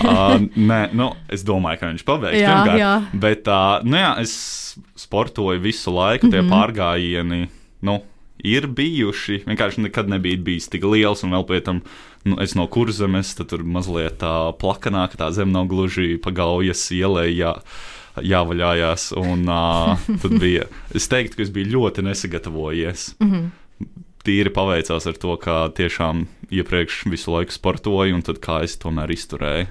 uh, 0.04 0.36
nē, 0.70 0.80
nu, 0.94 1.10
es 1.34 1.42
domāju, 1.46 1.82
ka 1.82 1.90
viņš 1.90 2.06
pabeigs. 2.06 2.38
Jā, 2.38 2.58
pirmkārt. 2.60 2.82
jā. 2.82 2.92
Bet, 3.26 3.50
uh, 3.50 3.86
nu, 3.86 3.98
jā, 3.98 4.12
es 4.22 4.36
sportoju 5.02 5.64
visu 5.64 5.94
laiku, 5.94 6.30
tie 6.30 6.42
mm. 6.42 6.46
-hmm. 6.46 6.54
pārgājieni 6.54 7.48
nu, 7.86 8.00
ir 8.46 8.66
bijuši. 8.70 9.42
Vienkārši 9.46 9.86
nekad 9.88 10.08
nebija 10.12 10.38
bijis 10.38 10.68
tik 10.70 10.84
liels, 10.86 11.24
un 11.26 11.34
vēl 11.34 11.46
pēc 11.48 11.66
tam 11.66 11.82
nu, 12.26 12.38
es 12.42 12.54
no 12.58 12.66
kurzemes, 12.66 13.34
tad 13.38 13.50
tur 13.52 13.64
mazliet 13.64 14.20
tā 14.22 14.32
plakanāk, 14.60 15.16
tā 15.18 15.30
zem 15.34 15.52
nav 15.54 15.68
gluži 15.70 16.16
pagaujas 16.22 16.86
ielai. 16.94 17.30
Jā. 17.34 17.56
Jāvaļājās, 18.24 19.10
un 19.20 19.44
uh, 19.50 20.06
tad 20.22 20.36
bija. 20.40 20.66
Es 20.96 21.08
teiktu, 21.12 21.38
ka 21.38 21.44
es 21.46 21.52
biju 21.54 21.74
ļoti 21.76 22.04
nesagatavojies. 22.06 23.08
Mm 23.20 23.32
-hmm. 23.32 23.50
Tīri 24.26 24.50
paveicās 24.50 25.06
ar 25.06 25.18
to, 25.22 25.36
ka 25.36 25.68
tiešām 25.76 26.26
iepriekš 26.50 27.04
visu 27.10 27.34
laiku 27.34 27.52
sportoju, 27.52 28.14
un 28.14 28.22
tad 28.22 28.40
kā 28.42 28.62
es 28.64 28.78
tomēr 28.78 29.12
izturēju. 29.14 29.66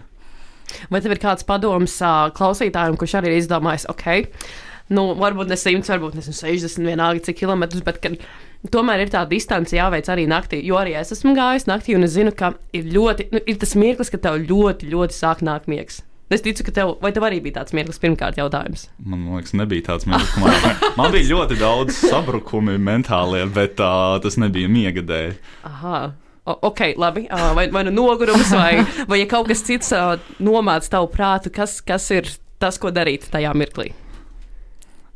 Vai 0.90 1.02
tev 1.02 1.12
ir 1.12 1.22
kāds 1.22 1.46
padoms 1.48 1.98
ā, 2.02 2.32
klausītājiem, 2.36 2.98
kurš 2.98 3.18
arī 3.20 3.34
ir 3.34 3.42
izdomājis, 3.42 3.86
ok, 3.90 4.06
nu, 4.96 5.14
varbūt 5.20 5.52
ne 5.52 5.58
100, 5.60 5.90
varbūt 5.94 6.18
ne 6.18 6.26
60, 6.26 6.86
vienalga 6.86 7.24
cik 7.28 7.38
kilometrus, 7.44 7.84
bet 7.86 8.02
ka 8.04 8.14
tomēr 8.72 9.06
ir 9.06 9.14
tā 9.14 9.26
distance 9.30 9.76
jāveic 9.76 10.10
arī 10.10 10.26
naktī. 10.30 10.62
Jo 10.66 10.80
arī 10.82 10.96
es 11.00 11.14
esmu 11.16 11.36
gājis 11.38 11.68
naktī, 11.70 11.96
un 11.98 12.08
es 12.08 12.16
zinu, 12.18 12.34
ka 12.36 12.54
ir 12.74 12.90
ļoti, 12.96 13.30
nu, 13.34 13.44
ir 13.46 13.62
tas 13.62 13.76
mirklis, 13.76 14.12
ka 14.14 14.22
tev 14.22 14.42
ļoti, 14.50 14.90
ļoti 14.94 15.18
sāk 15.18 15.46
nākt 15.46 15.70
miegs. 15.72 16.02
Es 16.34 16.42
ticu, 16.42 16.64
ka 16.66 16.72
tev, 16.74 16.96
vai 17.04 17.12
tev 17.14 17.22
arī 17.28 17.38
bija 17.46 17.60
tāds 17.60 17.74
mirklis, 17.78 18.00
pirmkārt, 18.02 18.40
jautājums. 18.40 18.88
Man 19.06 19.28
liekas, 19.36 19.54
nebija 19.54 19.92
tāds 19.92 20.08
mirklis, 20.10 20.32
man, 20.42 20.80
man 20.98 21.12
bija 21.14 21.28
ļoti 21.36 21.58
daudz 21.60 22.00
sabrukumi 22.02 22.80
mentālie, 22.82 23.44
bet 23.54 23.78
uh, 23.84 24.16
tas 24.24 24.40
nebija 24.42 24.72
miega 24.72 25.04
dēļ. 25.06 25.36
Aha. 25.70 26.00
O, 26.46 26.56
ok, 26.72 26.82
labi. 27.02 27.28
Ā, 27.30 27.52
Vai, 27.58 27.68
vai 27.74 27.84
nu 27.86 27.94
nogurums, 27.94 28.50
vai, 28.54 28.82
vai 29.10 29.22
ja 29.22 29.30
kaut 29.30 29.50
kas 29.50 29.62
cits 29.66 29.94
ā, 29.94 30.16
nomāca 30.42 30.96
tavu 30.98 31.12
prātu, 31.14 31.54
kas, 31.54 31.78
kas 31.86 32.10
ir 32.14 32.30
tas, 32.62 32.82
ko 32.82 32.90
darīt 32.94 33.30
tajā 33.34 33.54
mirklī? 33.58 33.92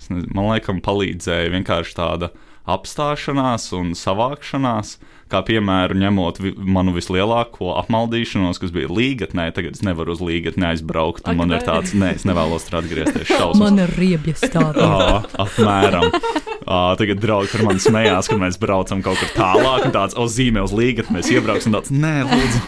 Nezinu, 0.09 0.29
Man 0.33 0.49
liekas, 0.53 0.79
palīdzēja 0.85 1.51
vienkārši 1.53 1.97
tāda 1.97 2.31
apstāšanās 2.69 3.69
un 3.77 3.91
savākšanās. 3.97 4.97
Kā 5.29 5.43
piemēru 5.45 5.93
ņemot 6.01 6.39
vi 6.41 6.51
manu 6.57 6.89
vislielāko 6.95 7.75
apmaldīšanos, 7.83 8.57
kas 8.61 8.71
bija 8.73 8.89
līgatnē, 8.89 9.51
tagad 9.53 9.75
es 9.77 9.83
nevaru 9.85 10.15
uz 10.15 10.23
līgatni 10.25 10.65
aizbraukt. 10.71 11.21
un 11.27 11.35
Ak, 11.35 11.37
Man 11.37 11.53
ir 11.53 11.61
tāds, 11.67 11.93
nē, 11.93 12.15
es 12.17 12.25
nevēlos 12.25 12.65
tur 12.65 12.79
atgriezties. 12.81 13.29
Šausmas. 13.29 13.61
ir 13.85 13.93
riebjas 13.99 14.41
tāda. 14.49 14.87
Apmēram. 15.45 16.09
Ā, 16.69 16.79
tagad 16.97 17.21
draugi 17.21 17.49
par 17.53 17.65
mani 17.69 17.81
smējās, 17.81 18.29
kad 18.29 18.41
mēs 18.41 18.57
braucam 18.61 19.05
kaut 19.05 19.21
kur 19.21 19.31
tālāk. 19.37 19.85
un 19.87 19.93
Tāds, 19.93 20.17
o, 20.17 20.25
zīmē 20.29 20.65
uz 20.65 20.73
līgatni, 20.73 21.19
mēs 21.19 21.29
iebrauksim. 21.33 21.77
Tāds, 21.77 21.93
nē, 21.93 22.15
lūdzu. 22.29 22.65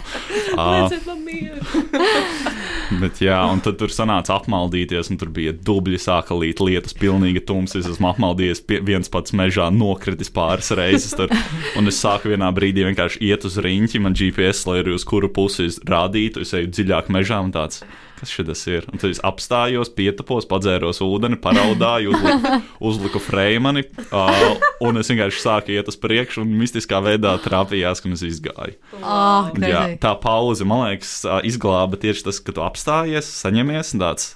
Man 0.57 1.25
mieru. 1.25 2.59
Bet, 2.99 3.21
jā, 3.23 3.37
un 3.47 3.61
tad 3.63 3.77
tur 3.79 3.91
sanāca 3.93 4.35
apmaldīties, 4.35 5.11
un 5.13 5.19
tur 5.21 5.29
bija 5.31 5.53
dubļi, 5.55 5.99
sāka 6.01 6.35
līt 6.35 6.59
lietas, 6.63 6.95
pilnīgi 6.97 7.43
tums. 7.47 7.75
Es 7.79 7.87
esmu 7.87 8.09
apmaldījies 8.11 8.63
pie, 8.67 8.81
viens 8.83 9.11
pats 9.11 9.35
mežā, 9.37 9.69
nokritis 9.71 10.31
pāris 10.33 10.73
reizes. 10.75 11.15
Tur, 11.15 11.31
un 11.79 11.87
es 11.91 12.01
sāku 12.03 12.33
vienā 12.33 12.51
brīdī 12.55 12.83
vienkārši 12.89 13.23
iet 13.29 13.47
uz 13.47 13.55
riņķi, 13.63 14.03
man 14.03 14.17
GPS, 14.17 14.65
lai 14.67 14.81
arī 14.83 14.97
uz 14.97 15.07
kuru 15.07 15.31
pusi 15.31 15.69
rādītu. 15.87 16.43
Es 16.43 16.55
eju 16.57 16.71
dziļāk 16.73 17.11
mežā 17.13 17.39
un 17.45 17.55
tāds. 17.55 17.85
Kas 18.21 18.29
šis 18.29 18.67
ir? 18.69 18.85
Un 18.93 19.01
tad 19.01 19.09
es 19.15 19.19
apstājos, 19.25 19.89
pietapos, 19.97 20.45
padzēros 20.49 21.01
ūdeni, 21.01 21.39
paraudāju, 21.41 22.11
uzliku, 22.13 22.59
uzliku 22.91 23.21
freimani, 23.23 23.81
uh, 24.11 24.59
un 24.85 25.01
es 25.01 25.09
vienkārši 25.09 25.41
sāku 25.41 25.73
iet 25.73 25.89
uz 25.89 25.97
priekšu, 25.97 26.43
un 26.43 26.51
mistiskā 26.59 26.99
veidā 27.01 27.33
trāpījās, 27.41 28.03
ka 28.03 28.11
es 28.13 28.21
izgāju. 28.27 28.77
Oh, 29.01 29.49
Jā, 29.57 29.87
tā 30.03 30.13
pauze, 30.21 30.67
man 30.69 30.85
liekas, 30.85 31.15
izglāba 31.49 31.97
tieši 31.97 32.27
tas, 32.29 32.43
ka 32.45 32.53
tu 32.53 32.61
apstājies, 32.61 33.33
saņemies 33.41 33.95
un 33.97 34.05
tāds. 34.05 34.29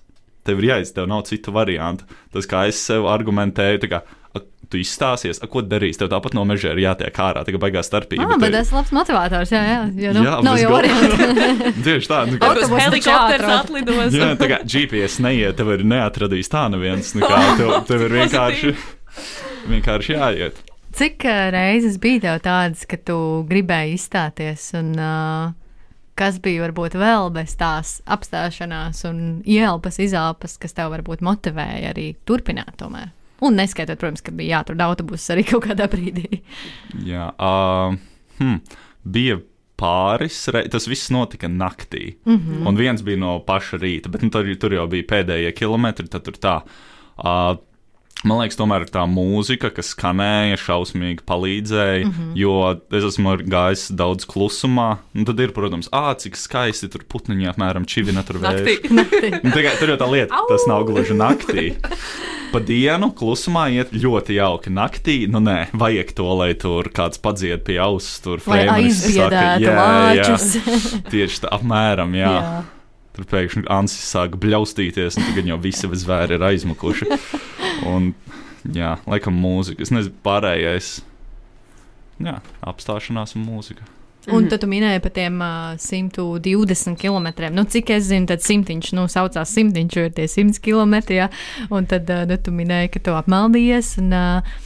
Tev 0.46 0.62
ir 0.62 0.72
jāiz, 0.72 0.92
tev 0.94 1.08
nav 1.10 1.24
citu 1.30 1.54
variantu. 1.54 2.10
Tas, 2.34 2.50
kā 2.50 2.66
es 2.70 2.82
sev 2.82 3.06
argumentēju, 3.10 3.82
tā 3.86 3.92
kā, 3.94 4.02
tu 4.70 4.80
izstāsies, 4.82 5.40
a, 5.44 5.48
ko 5.52 5.62
darīs. 5.66 6.00
Tev 6.00 6.10
tāpat 6.12 6.36
no 6.38 6.44
meža 6.48 6.74
ir 6.74 6.82
jātiek 6.84 7.20
ārā, 7.22 7.44
tikai 7.48 7.62
baigās 7.68 7.90
starpība. 7.90 8.26
Ah, 8.26 8.40
bet 8.42 8.54
tas 8.56 8.72
ir 8.72 8.78
labs 8.80 8.94
motivators. 8.96 9.54
Jā, 9.54 9.64
jā, 9.70 9.80
jo, 10.06 10.14
nu, 10.18 10.24
Jā, 10.26 10.36
nav 10.46 10.60
jau 10.60 10.72
variantu. 10.74 11.32
Tieši 11.86 12.12
tā, 12.12 12.22
nu, 12.30 12.40
kā, 12.42 12.52
taču 12.60 12.80
Helikopters 12.82 13.52
atlidos. 13.60 14.16
jā, 14.18 14.30
tā 14.42 14.50
kā 14.52 14.62
GPS 14.66 15.20
neiet, 15.24 15.58
tev 15.60 15.74
ir 15.78 15.86
neatradīs 15.88 16.52
tā 16.52 16.66
neviens. 16.74 17.14
Nu, 17.18 17.26
kā, 17.26 17.42
tev, 17.60 17.76
tev 17.90 18.08
ir 18.08 18.18
vienkārši, 18.22 18.74
vienkārši 19.74 20.18
jāiet. 20.18 20.64
Cik 20.96 21.28
reizes 21.52 22.00
bija 22.00 22.24
tev 22.24 22.42
tādas, 22.46 22.86
ka 22.88 22.98
tu 23.04 23.18
gribēji 23.50 23.98
izstāties, 23.98 24.70
un 24.80 24.94
uh, 24.96 25.52
kas 26.16 26.40
bija 26.44 26.64
varbūt 26.64 26.96
vēl 27.00 27.30
bez 27.36 27.58
tās 27.60 27.98
apstāšanās 28.08 29.04
un 29.10 29.20
ielpas, 29.44 30.00
izelpas, 30.00 30.56
kas 30.62 30.76
tev 30.78 30.94
varbūt 30.96 31.24
motivēja 31.26 31.92
arī 31.92 32.14
turpināt 32.28 32.78
tomēr? 32.80 33.12
Un 33.46 33.60
neskaitot, 33.60 34.00
protams, 34.02 34.24
ka 34.26 34.34
bija 34.36 34.60
jāatrod 34.60 34.82
autobuss 34.86 35.34
arī 35.34 35.46
kaut 35.52 35.68
kādā 35.68 35.90
brīdī. 35.92 36.42
Jā, 37.06 37.30
uh, 37.36 37.98
hm, 38.40 38.58
bija 39.04 39.40
pāris 39.80 40.38
reizes, 40.56 40.72
tas 40.72 40.90
viss 40.90 41.12
notika 41.12 41.50
naktī. 41.52 42.16
Mm 42.26 42.40
-hmm. 42.40 42.68
Un 42.68 42.76
viens 42.80 43.04
bija 43.04 43.18
no 43.18 43.40
paša 43.40 43.78
rīta, 43.78 44.10
bet 44.10 44.22
nu, 44.22 44.30
tur, 44.30 44.56
tur 44.56 44.74
jau 44.74 44.88
bija 44.88 45.04
pēdējie 45.04 45.52
kilometri. 45.52 46.08
Tad 46.08 46.24
tur 46.24 46.34
tā. 46.34 46.62
Uh, 47.18 47.58
Man 48.26 48.40
liekas, 48.40 48.58
tomēr 48.58 48.88
tā 48.90 49.04
mūzika, 49.06 49.70
kas 49.70 49.92
skanēja, 49.94 50.58
šausmīgi 50.58 51.22
palīdzēja. 51.30 52.06
Mm 52.06 52.12
-hmm. 52.12 52.32
Jo 52.40 52.54
es 52.98 53.04
esmu 53.04 53.36
gājis 53.46 53.92
daudz 53.94 54.26
klusumā. 54.26 54.98
Un 55.14 55.26
tad 55.26 55.40
ir, 55.40 55.52
protams, 55.52 55.90
ah, 55.92 56.14
cik 56.18 56.36
skaisti 56.36 56.90
tur 56.90 57.04
putniņi 57.04 57.52
apmēram 57.54 57.86
čivina 57.86 58.24
tur. 58.24 58.40
Nu, 58.42 59.04
Tikai 59.56 59.76
tur 59.80 59.90
jau 59.90 59.98
tā 59.98 60.10
lieta, 60.12 60.42
tas 60.50 60.66
nav 60.68 60.86
gluži 60.86 61.14
naktī. 61.14 61.76
Pa 62.52 62.62
dienu 62.64 63.10
klusumā 63.16 63.66
iet 63.74 63.92
ļoti 63.96 64.38
jauki. 64.38 64.72
Naktī, 64.74 65.16
nu 65.32 65.42
nē, 65.44 65.72
vajag 65.76 66.14
to, 66.18 66.28
lai 66.40 66.52
tur 66.60 66.90
kāds 66.96 67.20
padzied 67.22 67.66
pie 67.68 67.80
auss, 67.84 68.20
tur 68.24 68.44
aizbiedētu 68.46 69.74
lāčus. 69.76 70.48
Tieši 71.12 71.44
tā, 71.46 71.52
apmēram, 71.58 72.16
jā. 72.18 72.32
jā. 72.32 72.46
Jā. 72.46 72.64
Tur 73.16 73.28
pēkšņi 73.32 73.68
Ansis 73.72 74.08
sāk 74.12 74.36
bļaustīties, 74.44 75.16
un 75.16 75.30
tagad 75.30 75.48
jau 75.48 75.60
visi 75.64 75.88
zvēri 75.88 76.36
ir 76.36 76.44
aizmukuši. 76.50 77.08
Un, 77.88 78.12
jā, 78.76 78.98
laikam 79.08 79.38
mūzika. 79.40 79.86
Es 79.86 79.94
nezinu, 79.96 80.18
pārējais. 80.26 80.98
Jā, 82.24 82.40
apstāšanās 82.64 83.38
un 83.40 83.48
mūzika. 83.48 83.88
Un 84.34 84.48
tad 84.50 84.64
tu 84.64 84.70
minēji 84.70 85.02
par 85.04 85.14
tiem 85.14 85.42
uh, 85.44 85.76
120 85.82 86.98
km. 86.98 87.28
Nu, 87.54 87.66
cik 87.70 87.92
es 87.94 88.08
zinu, 88.10 88.26
tad 88.32 88.42
simtiņš, 88.46 88.94
nu, 88.98 89.06
saucās 89.12 89.52
simtiņš, 89.54 89.98
ir 90.02 90.16
tie 90.18 90.26
100 90.32 90.64
km. 90.66 90.96
Ja? 91.14 91.28
Un 91.70 91.86
tad 91.90 92.10
uh, 92.10 92.24
nu, 92.30 92.40
tu 92.42 92.54
minēji, 92.56 92.96
ka 92.96 93.04
tu 93.06 93.18
apmaldījies. 93.18 93.98
Un, 94.02 94.16
uh, 94.16 94.64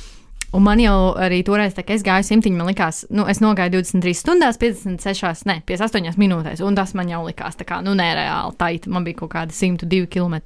Un 0.49 0.63
man 0.65 0.79
jau 0.81 1.11
arī 1.21 1.43
toreiz, 1.45 1.75
kad 1.77 1.91
es 1.93 2.01
gāju 2.05 2.25
simtiņu, 2.25 2.57
man 2.57 2.71
likās, 2.71 3.03
nu, 3.13 3.21
es 3.29 3.37
nogāju 3.43 3.75
23 3.75 4.15
stundās, 4.17 4.57
56, 4.57 5.45
ne, 5.45 5.59
58 5.69 6.17
minūtēs. 6.17 6.63
Un 6.65 6.77
tas 6.77 6.95
man 6.97 7.11
jau 7.11 7.21
likās, 7.27 7.59
tā 7.59 7.67
kā, 7.69 7.83
nu, 7.85 7.93
nereāli 7.97 8.57
taiti. 8.57 8.89
Man 8.89 9.05
bija 9.05 9.19
kaut 9.21 9.35
kāda 9.35 9.53
102 9.53 10.09
km. 10.09 10.39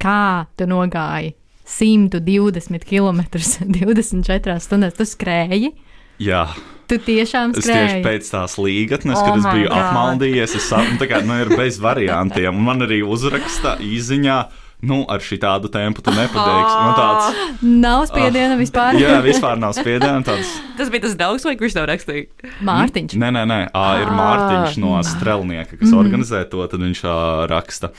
Kā 0.00 0.46
tu 0.56 0.64
nogāji 0.70 1.34
120 1.68 2.88
km 2.88 3.20
24 3.36 4.56
stundās? 4.64 4.96
Tu 4.96 5.08
skrēji? 5.12 5.74
Jā, 6.20 6.44
Tu 6.90 6.98
tiešām 6.98 7.52
es 7.54 7.62
skrēji. 7.64 8.02
tieši 8.02 8.04
pēc 8.04 8.30
tās 8.32 8.56
līgatnes, 8.58 9.14
Oh 9.16 9.26
kad 9.28 9.38
es 9.38 9.44
biju 9.46 9.68
God. 9.68 9.78
apmaldījies, 9.78 10.56
es 10.58 10.64
saprotu, 10.68 10.98
tā 10.98 11.06
kā 11.08 11.20
nu, 11.24 11.36
ir 11.40 11.52
bez 11.56 11.78
variantiem. 11.78 12.50
Un 12.56 12.64
man 12.66 12.80
arī 12.82 12.98
uzraksta 13.06 13.76
īziņā. 13.78 14.40
Nu, 14.82 15.04
ar 15.12 15.20
šī 15.20 15.36
tādu 15.38 15.68
tempu 15.68 16.00
tu 16.02 16.10
nepateiksi. 16.10 16.76
Nu, 16.80 16.92
tāds, 16.96 17.40
Nav 17.62 18.06
spiediena 18.08 18.56
vispār. 18.56 18.96
jā, 18.96 19.18
vispār 19.22 19.58
nav 19.60 19.74
spiediena. 19.76 20.22
Tāds, 20.24 20.48
Tas 20.78 20.88
bija 20.88 21.02
tas 21.04 21.14
daudz, 21.20 21.44
vai 21.44 21.54
kurš 21.60 21.74
tev 21.76 21.84
rakstīja? 21.90 22.26
Mārtiņš. 22.64 23.12
Nē, 23.20 23.28
nē, 23.36 23.42
nē. 23.44 23.58
Ā, 23.76 23.84
ir 24.00 24.08
Ah. 24.08 24.16
Mārtiņš 24.16 24.78
no 24.80 24.96
Strelnieka, 25.04 25.76
kas 25.78 25.92
organizē 25.92 26.48
to, 26.50 26.66
tad 26.66 26.80
viņš 26.80 27.02
ā, 27.04 27.46
raksta. 27.52 27.92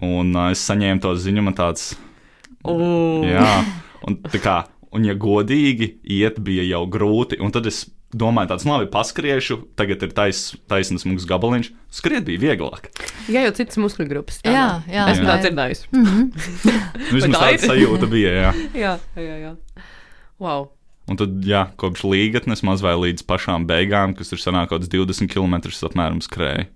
Un 0.00 0.30
ā, 0.32 0.52
es 0.52 0.62
saņēmu 0.70 1.00
to 1.02 1.14
ziņu, 1.18 1.42
man 1.42 1.54
tāds, 1.54 1.96
Uh. 2.64 3.24
jā, 3.26 3.64
un 4.06 4.16
tā 4.16 4.38
kā, 4.40 4.64
un 4.96 5.06
ja 5.06 5.14
godīgi, 5.14 5.94
iet 6.04 6.40
bija 6.44 6.64
jau 6.68 6.84
grūti, 6.90 7.38
un 7.42 7.52
tad 7.54 7.68
es 7.70 7.84
domāju, 8.10 8.50
tāds, 8.50 8.64
labi, 8.66 8.88
paskriešu, 8.90 9.60
tagad 9.78 10.02
ir 10.02 10.10
tais, 10.16 10.40
taisnas 10.70 11.06
mūks 11.06 11.28
gabaliņš, 11.30 11.68
skriet 11.94 12.26
bija 12.26 12.42
vieglāk. 12.42 12.88
Jā, 13.30 13.44
jau 13.46 13.52
citas 13.60 13.78
muskuļu 13.78 14.10
grupas. 14.10 14.40
tā 14.42 14.50
Jā, 14.50 14.64
nav. 14.66 14.90
jā, 14.90 15.04
Esmu 15.12 15.26
jā. 15.26 15.30
tā 15.30 15.36
dzirdējusi. 15.44 15.86
Vismaz 17.14 17.36
tā 17.38 17.44
tāda 17.44 17.70
sajūta 17.70 18.10
bija, 18.10 18.32
jā. 18.42 18.50
Jā, 18.74 18.92
jā, 19.14 19.36
jā. 19.44 19.54
Wow. 20.42 20.70
Un 21.10 21.18
tad, 21.18 21.38
jā, 21.46 21.64
kopš 21.80 22.04
līgatnes 22.06 22.62
maz 22.66 22.82
vai 22.86 22.96
līdz 22.98 23.24
pašām 23.26 23.64
beigām, 23.70 24.12
kas 24.18 24.30
ir 24.34 24.42
sanākots 24.42 24.90
20 24.90 25.30
km 25.30 25.56
apmēram 25.88 26.20
skrēja. 26.22 26.66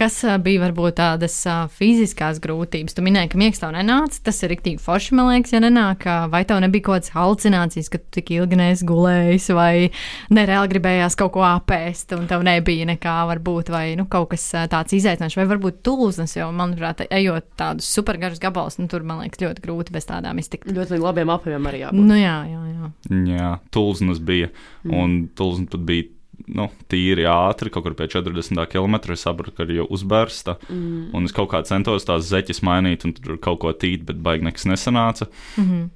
Kas 0.00 0.14
bija 0.40 0.62
varbūt 0.62 0.94
tādas 0.96 1.34
fiziskās 1.76 2.38
grūtības? 2.40 2.94
Tu 2.96 3.02
minēji, 3.04 3.28
ka 3.34 3.40
miegs 3.40 3.58
tev 3.60 3.74
nenāca. 3.74 4.22
Tas 4.24 4.38
ir 4.40 4.48
rīktīgi 4.54 4.80
forši, 4.80 5.12
man 5.18 5.26
liekas, 5.28 5.52
ja 5.52 5.58
nenāk. 5.60 6.06
Vai 6.32 6.40
tev 6.48 6.62
nebija 6.64 6.86
kaut 6.86 6.94
kādas 7.02 7.12
halucinācijas, 7.12 7.90
ka 7.92 8.00
tu 8.00 8.14
tik 8.16 8.30
ilgi 8.38 8.56
neesi 8.56 8.86
gulējis, 8.88 9.48
vai 9.58 9.90
nereāli 10.32 10.70
gribējās 10.72 11.18
kaut 11.20 11.34
ko 11.34 11.44
apēst, 11.44 12.14
un 12.16 12.24
tev 12.30 12.46
nebija 12.48 12.86
nekā, 12.88 13.16
varbūt, 13.28 13.68
vai 13.74 13.82
nu, 14.00 14.06
kaut 14.08 14.30
kas 14.32 14.46
tāds 14.72 14.96
izaicinošs, 14.96 15.36
vai 15.36 15.44
varbūt 15.50 15.82
tūlznes, 15.84 16.32
jo, 16.38 16.48
manuprāt, 16.56 17.04
ejot 17.10 17.50
tādus 17.60 17.90
supergarus 17.92 18.40
gabalus, 18.40 18.78
nu, 18.80 18.88
tur, 18.88 19.04
man 19.04 19.20
liekas, 19.26 19.42
ļoti 19.44 19.66
grūti 19.66 19.96
bez 19.98 20.08
tādām 20.08 20.40
iztikt. 20.40 20.70
Ļoti 20.72 21.02
labiem 21.02 21.34
apaviem 21.36 21.68
arī 21.68 21.82
jābūt. 21.84 22.08
Nu, 22.08 22.16
jā, 22.16 22.38
jā, 22.48 22.62
jā. 22.72 22.94
Jā, 23.34 23.52
tulznas 23.68 24.24
bija. 24.24 24.48
Un 24.88 25.26
tulzna 25.36 25.68
pat 25.68 25.84
bija 25.84 26.08
nu, 26.46 26.68
tīri 26.90 27.26
ātri, 27.28 27.72
kaut 27.72 27.84
kur 27.86 27.96
pie 27.98 28.08
40 28.12 28.66
km. 28.70 28.98
Es 29.12 29.26
sapratu, 29.26 29.54
ka 29.56 29.66
ir 29.68 29.80
jau 29.82 29.88
uzbērsta. 29.96 30.56
Mm. 30.68 31.10
Un 31.16 31.28
es 31.28 31.36
kaut 31.36 31.50
kā 31.52 31.62
centos 31.68 32.08
tās 32.08 32.28
zeķes 32.30 32.62
mainīt, 32.66 33.04
un 33.04 33.16
tur 33.16 33.38
kaut 33.42 33.62
ko 33.64 33.72
tīt, 33.72 34.04
bet 34.08 34.22
baigi 34.24 34.48
nekas 34.48 34.68
nesanāca. 34.70 35.30
Mm 35.56 35.64
-hmm. 35.64 35.88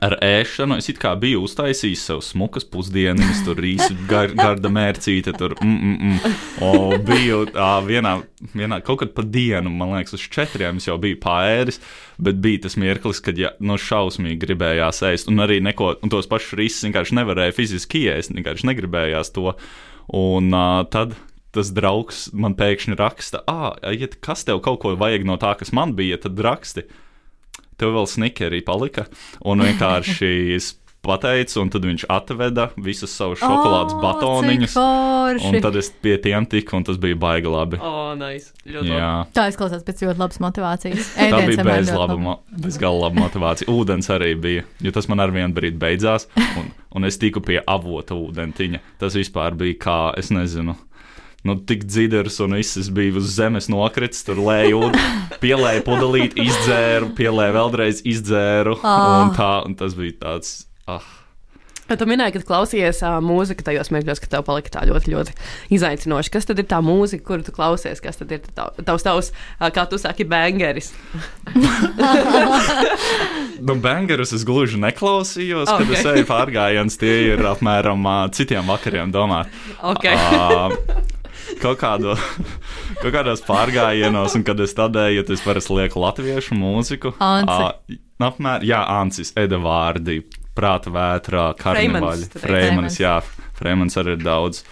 Ar 0.00 0.14
ēšanu 0.24 0.78
es 0.80 0.88
it 0.88 0.98
kā 1.02 1.12
biju 1.20 1.42
uztaisījis 1.44 2.04
sev 2.08 2.22
smukas 2.24 2.64
pusdienas, 2.68 3.42
tur 3.46 3.60
īsi 3.66 3.94
gar, 4.08 4.32
garda 4.38 4.70
mērcīte, 4.72 5.34
tur 5.36 5.54
mm, 5.60 5.76
mm, 5.76 5.98
mm. 6.08 6.38
O, 6.64 6.96
biju 7.06 7.44
ā, 7.52 7.68
vienā, 7.84 8.14
vienā, 8.54 8.80
kaut 8.86 9.02
kad 9.02 9.12
pa 9.16 9.24
dienu, 9.26 9.70
man 9.70 9.92
liekas, 9.98 10.16
uz 10.16 10.24
četriem 10.32 10.80
es 10.80 10.88
jau 10.88 10.96
biju 11.02 11.20
pārēris, 11.22 11.80
bet 12.22 12.40
bija 12.42 12.64
tas 12.66 12.78
mirklis, 12.80 13.20
kad 13.24 13.38
ja, 13.38 13.52
no 13.60 13.76
šausmīgi 13.76 14.40
gribējās 14.46 15.04
ēst, 15.12 15.30
un 15.32 15.44
arī 15.44 15.60
neko, 15.64 15.94
un 16.02 16.12
tos 16.12 16.30
pašus 16.30 16.56
risus 16.58 16.88
vienkārši 16.88 17.20
nevarēja 17.20 17.56
fiziski 17.56 18.06
ēst, 18.16 18.34
vienkārši 18.38 18.72
negribējās 18.72 19.34
to. 19.36 19.52
Un 20.08 20.50
uh, 20.56 20.82
tad 20.90 21.14
tas 21.52 21.68
draugs 21.76 22.26
man 22.32 22.56
pēkšņi 22.56 22.96
raksta, 22.96 23.42
ah, 23.50 23.74
ja 23.92 24.08
kas 24.24 24.46
tev 24.48 24.62
kaut 24.64 24.80
ko 24.82 24.94
vajag 24.96 25.26
no 25.28 25.36
tā, 25.40 25.52
kas 25.60 25.72
man 25.76 25.92
bija, 25.98 26.16
tad 26.20 26.40
raksti. 26.40 26.86
Tev 27.80 27.92
vēl 27.96 28.08
snikeri 28.08 28.62
palika, 28.64 29.06
un 29.44 29.64
vienkārši 29.64 30.32
es 30.56 30.72
pateicu, 31.02 31.56
un 31.64 31.70
tad 31.74 31.82
viņš 31.88 32.04
atveda 32.14 32.68
visus 32.78 33.10
savus 33.18 33.40
šokolādes 33.42 33.96
O, 33.96 34.00
batoniņus. 34.04 34.76
Un 35.48 35.56
tad 35.64 35.76
es 35.80 35.88
pie 36.02 36.14
tiem 36.22 36.46
tiku, 36.46 36.76
un 36.78 36.84
tas 36.86 36.98
bija 37.02 37.18
baigi 37.18 37.50
labi. 37.50 37.80
O, 37.82 38.12
nice. 38.18 38.52
Ļoti 38.66 38.86
labi. 38.86 39.00
Jā, 39.00 39.10
Tā 39.34 39.48
izklausās 39.50 39.82
pēc 39.86 40.04
ļoti 40.06 40.22
labas 40.22 40.38
motivācijas. 40.44 41.10
tā 41.16 41.26
Ēdiens 41.26 41.48
bija 41.50 41.58
vienmēr 41.58 41.82
bez, 41.82 41.90
laba, 41.90 42.06
labi. 42.14 42.22
mo- 42.28 42.38
bez 42.68 42.78
gala 42.78 43.02
laba 43.08 43.24
motivācija. 43.26 43.68
Ūdens 43.72 44.10
arī 44.14 44.30
bija, 44.38 44.62
jo 44.80 44.94
tas 44.94 45.10
man 45.10 45.20
ar 45.26 45.34
vienu 45.34 45.50
brīdi 45.58 45.78
beidzās, 45.82 46.28
un, 46.60 46.70
un 46.94 47.04
es 47.10 47.18
tiku 47.18 47.42
pie 47.42 47.58
avota 47.66 48.14
ūdentiņa. 48.14 48.80
Tas 49.02 49.18
vispār 49.18 49.58
bija 49.58 49.78
kā, 49.82 49.98
es 50.22 50.30
nezinu. 50.30 50.76
Nu, 51.42 51.56
tik 51.58 51.82
dzirdams, 51.90 52.36
un 52.44 52.52
viss 52.54 52.76
es 52.78 52.86
biju 52.94 53.16
uz 53.18 53.32
zemes 53.34 53.66
nokritis, 53.66 54.22
tur 54.22 54.38
lēju, 54.38 54.92
pielēju 55.42 55.82
pudelīt, 55.82 56.36
izdzēru, 56.38 57.08
pielēju 57.18 57.56
vēlreiz, 57.56 58.02
izdzēru. 58.06 58.76
Ah. 58.86 59.24
Un, 59.24 59.32
tā, 59.34 59.48
un 59.66 59.74
tas 59.74 59.96
bija 59.98 60.14
tāds. 60.22 60.52
Ah. 60.90 61.04
Bet 61.90 61.98
Tu 61.98 62.06
minēji, 62.08 62.38
ka 62.38 62.46
klausījies 62.46 63.02
uh, 63.04 63.18
mūziku 63.20 63.64
tajos 63.66 63.90
mirkļos, 63.92 64.20
ka 64.22 64.28
tev 64.32 64.44
palika 64.46 64.70
tā 64.72 64.84
ļoti, 64.88 65.12
ļoti 65.12 65.34
izaicinoši. 65.76 66.30
Kas 66.32 66.46
tad 66.48 66.62
ir 66.62 66.66
tā 66.70 66.78
mūzika, 66.84 67.24
kuru 67.26 67.44
tu 67.44 67.52
klausies? 67.52 68.00
Kas 68.00 68.20
tad 68.20 68.32
ir 68.32 68.40
tā- 68.46 68.70
tavs, 68.86 69.04
tavs, 69.04 69.28
uh, 69.58 69.66
kā 69.74 69.84
tu 69.90 69.98
saki, 70.00 70.24
bangeris? 70.28 70.92
Nu, 73.62 73.76
bangerus 73.78 74.32
es 74.34 74.42
gluži 74.42 74.74
neklausījos, 74.82 75.68
okay. 75.70 75.84
kad 75.86 75.92
es 75.94 76.06
eju 76.10 76.26
pārgājienus. 76.26 76.96
Tie 76.98 77.12
ir 77.28 77.44
apmēram 77.46 78.02
uh, 78.02 78.24
citiem 78.34 78.66
vakariem 78.66 79.12
domāti. 79.14 79.54
Okay. 79.92 80.16
Uh, 80.18 80.74
kaut, 81.62 81.78
kādu, 81.78 82.16
kaut 82.98 83.12
kādos 83.14 83.44
pārgājienos, 83.46 84.34
un 84.34 84.42
kad 84.46 84.58
es 84.64 84.74
tādēju, 84.78 85.22
tad 85.28 85.36
es 85.36 85.44
parasti 85.46 85.76
lieku 85.78 86.02
latviešu 86.02 86.58
mūziku. 86.58 87.14
Anci. 87.22 87.54
Ā, 87.54 87.98
apmēr, 88.32 88.66
jā, 88.66 88.82
Ancis, 88.98 89.30
Eda 89.38 89.62
vārdi, 89.62 90.24
prāta 90.56 90.92
vētrā, 90.92 91.46
karnevāļi. 91.60 92.28
Freimans, 92.42 92.98
jā, 93.00 93.18
Freimans 93.58 93.98
arī 94.00 94.16
ir 94.18 94.24
daudz. 94.24 94.62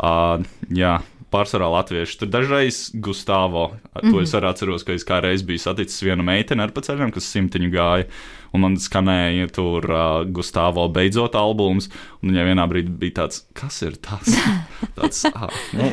Uh, 0.00 0.44
jā, 0.72 0.98
pārsvarā 1.30 1.68
latvieši. 1.70 2.18
Tur 2.20 2.30
dažreiz 2.32 2.90
Gustavs, 2.94 3.76
to 3.94 4.02
mm 4.02 4.12
-hmm. 4.12 4.22
es 4.22 4.34
arī 4.34 4.50
atceros, 4.50 4.84
ka 4.84 4.92
es 4.92 5.04
kādreiz 5.04 5.42
biju 5.46 5.58
saticis 5.58 6.02
vienu 6.02 6.22
meiteni 6.22 6.62
ar 6.62 6.70
pa 6.70 6.80
ceļam, 6.80 7.12
kas 7.12 7.32
simtiņu 7.34 7.70
gāja. 7.70 8.04
Un 8.52 8.60
man 8.60 8.76
skanēja 8.76 9.50
tur 9.52 9.84
uh, 9.90 10.24
Gustavs 10.26 10.92
beidzot 10.92 11.34
albums, 11.34 11.88
un 12.22 12.30
viņai 12.30 12.44
vienā 12.44 12.66
brīdī 12.66 12.90
bija 12.98 13.12
tāds, 13.12 13.46
kas 13.54 13.82
ir 13.82 13.96
tas? 13.96 14.26
tāds, 14.96 15.24
ah, 15.34 15.48
nu, 15.72 15.92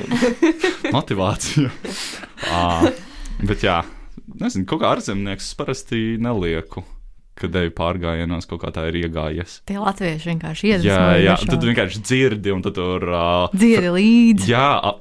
motivācija. 0.98 1.70
ah, 2.51 2.89
bet 3.44 3.63
jā, 3.63 3.84
nezinu, 4.42 4.66
kaut 4.66 4.82
kā 4.82 4.96
ārzemnieks 4.96 5.56
parasti 5.56 6.18
nelieku 6.18 6.84
kad 7.38 7.56
eju 7.62 7.72
pārgājienos, 7.77 8.48
kaut 8.50 8.62
kā 8.63 8.72
tā 8.75 8.88
ir 8.89 8.98
iegājies. 9.03 9.60
Tie 9.70 9.77
latvieši 9.79 10.32
vienkārši 10.32 10.72
iedvesmo. 10.72 10.89
Jā, 10.89 11.17
jā, 11.24 11.36
tad 11.50 11.65
vienkārši 11.67 12.01
dzirdi 12.03 12.53
un 12.53 12.63
tad 12.65 12.77
tur. 12.77 13.03
Uh, 13.08 13.56
Dziedi 13.58 13.91
līdzi. 13.96 14.50
Jā, 14.51 14.67
a, 14.77 14.94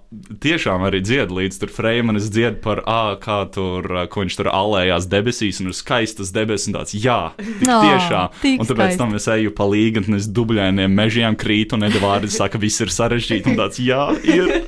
tiešām 0.43 0.85
arī 0.88 1.02
dzied 1.05 1.33
līdzi. 1.35 1.61
Tur 1.62 1.73
Freimanis 1.75 2.31
dzied 2.33 2.61
par, 2.64 2.83
ah, 2.88 3.14
kā 3.21 3.43
tur, 3.52 3.87
ko 4.12 4.25
viņš 4.25 4.38
tur 4.40 4.50
alējās 4.52 5.09
debesīs 5.12 5.61
un 5.62 5.71
ir 5.73 5.76
skaistas 5.76 6.33
debesis 6.35 6.71
un 6.71 6.78
tāds, 6.78 6.97
jā, 6.97 7.19
Ā, 7.37 7.78
tiešām. 7.85 8.40
un 8.57 8.64
tāpēc 8.64 8.95
skaisti. 8.95 9.00
tam 9.02 9.16
es 9.19 9.28
eju 9.37 9.52
pa 9.57 9.69
līgatnes 9.69 10.28
dubļainiem 10.37 10.97
mežiem, 10.97 11.37
krītu 11.38 11.76
un 11.78 11.88
Edvards 11.90 12.38
saka, 12.40 12.61
viss 12.62 12.81
ir 12.85 12.93
sarežģīti 12.95 13.52
un 13.52 13.61
tāds, 13.61 13.81
jā, 13.83 14.02
ir. 14.25 14.47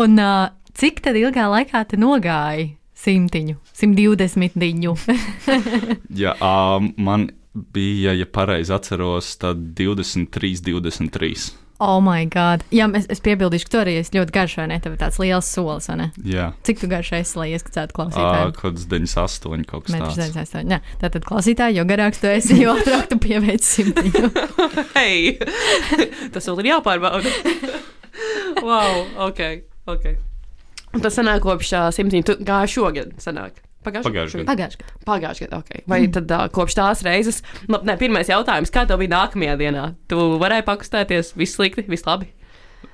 Un 0.00 0.20
uh, 0.22 0.52
cik 0.78 1.00
tad 1.02 1.16
ilgā 1.18 1.48
laikā 1.50 1.82
tu 1.90 1.98
nogāji 1.98 2.76
simtiņu, 3.00 3.58
120 3.80 4.56
diņu? 4.60 4.96
Jā, 6.22 6.36
um, 6.38 6.92
man 7.00 7.30
bija, 7.54 8.14
ja 8.14 8.26
pareizi 8.26 8.74
atceros, 8.74 9.34
tad 9.40 9.56
23, 9.78 10.60
23. 10.62 11.50
oh, 11.80 11.96
my 12.04 12.26
God. 12.28 12.60
Jā, 12.74 12.84
es, 12.98 13.06
es 13.08 13.22
piebildīšu, 13.24 13.64
ka 13.66 13.72
tu 13.72 13.78
arī 13.80 13.94
esi 14.02 14.12
ļoti 14.12 14.34
garš, 14.34 14.56
vai 14.60 14.66
ne? 14.68 14.76
Tev 14.84 14.94
ir 14.94 15.00
tāds 15.00 15.16
liels 15.22 15.48
solis, 15.48 15.88
vai 15.88 15.96
ne? 15.96 16.08
Jā, 16.28 16.50
Cik 16.68 16.82
tu 16.82 16.90
garš 16.90 17.14
esi, 17.16 17.38
lai 17.40 17.48
ieskicētu 17.54 17.94
uh, 17.94 17.96
klausītājiem? 17.96 18.52
kaut 18.52 18.60
kāds 18.60 18.86
98 18.90 19.68
kaut 19.70 19.88
kas 19.88 19.96
tāds. 19.96 20.20
98. 20.20 20.76
Jā, 20.76 20.80
tātad 21.00 21.24
klausītāji, 21.24 21.80
jo 21.80 21.88
garāks 21.88 22.20
tu 22.20 22.28
esi, 22.28 22.60
jo 22.60 22.76
ātrāk 22.76 23.08
tu 23.10 23.20
pieveic 23.24 23.64
simtiņu. 23.64 24.32
Hei, 24.98 25.38
tas 26.36 26.50
vēl 26.52 26.66
ir 26.66 26.74
jāpārbauda. 26.74 27.32
wow, 28.68 29.06
ok. 29.30 29.46
okay. 29.88 30.20
Un 30.94 31.02
tas 31.04 31.14
sanāk 31.16 31.42
kopš 31.44 31.74
uh. 31.78 31.90
Tu 32.26 32.38
gāji 32.46 32.74
šogad, 32.76 33.12
sanāk. 33.22 33.60
Pagājušajā 33.80 34.44
gadā. 34.44 34.44
Pagājušajā 34.50 34.84
gadā. 34.84 34.96
Pagājušajā 35.08 35.48
gadā, 35.48 35.60
ok. 35.62 35.86
Vai 35.88 36.02
mm. 36.02 36.12
tad 36.16 36.34
uh, 36.36 36.48
kopš 36.52 36.76
tās 36.76 37.04
reizes, 37.06 37.40
labi, 37.70 37.88
ne, 37.88 37.96
pirmais 38.00 38.28
jautājums, 38.28 38.72
kā 38.74 38.84
tev 38.88 39.00
bija 39.00 39.14
nākamajā 39.14 39.54
dienā? 39.60 39.86
Tu 40.10 40.26
varēji 40.42 40.66
pakustēties, 40.66 41.32
viss 41.40 41.56
slikti, 41.56 41.86
viss 41.88 42.04
labi. 42.08 42.28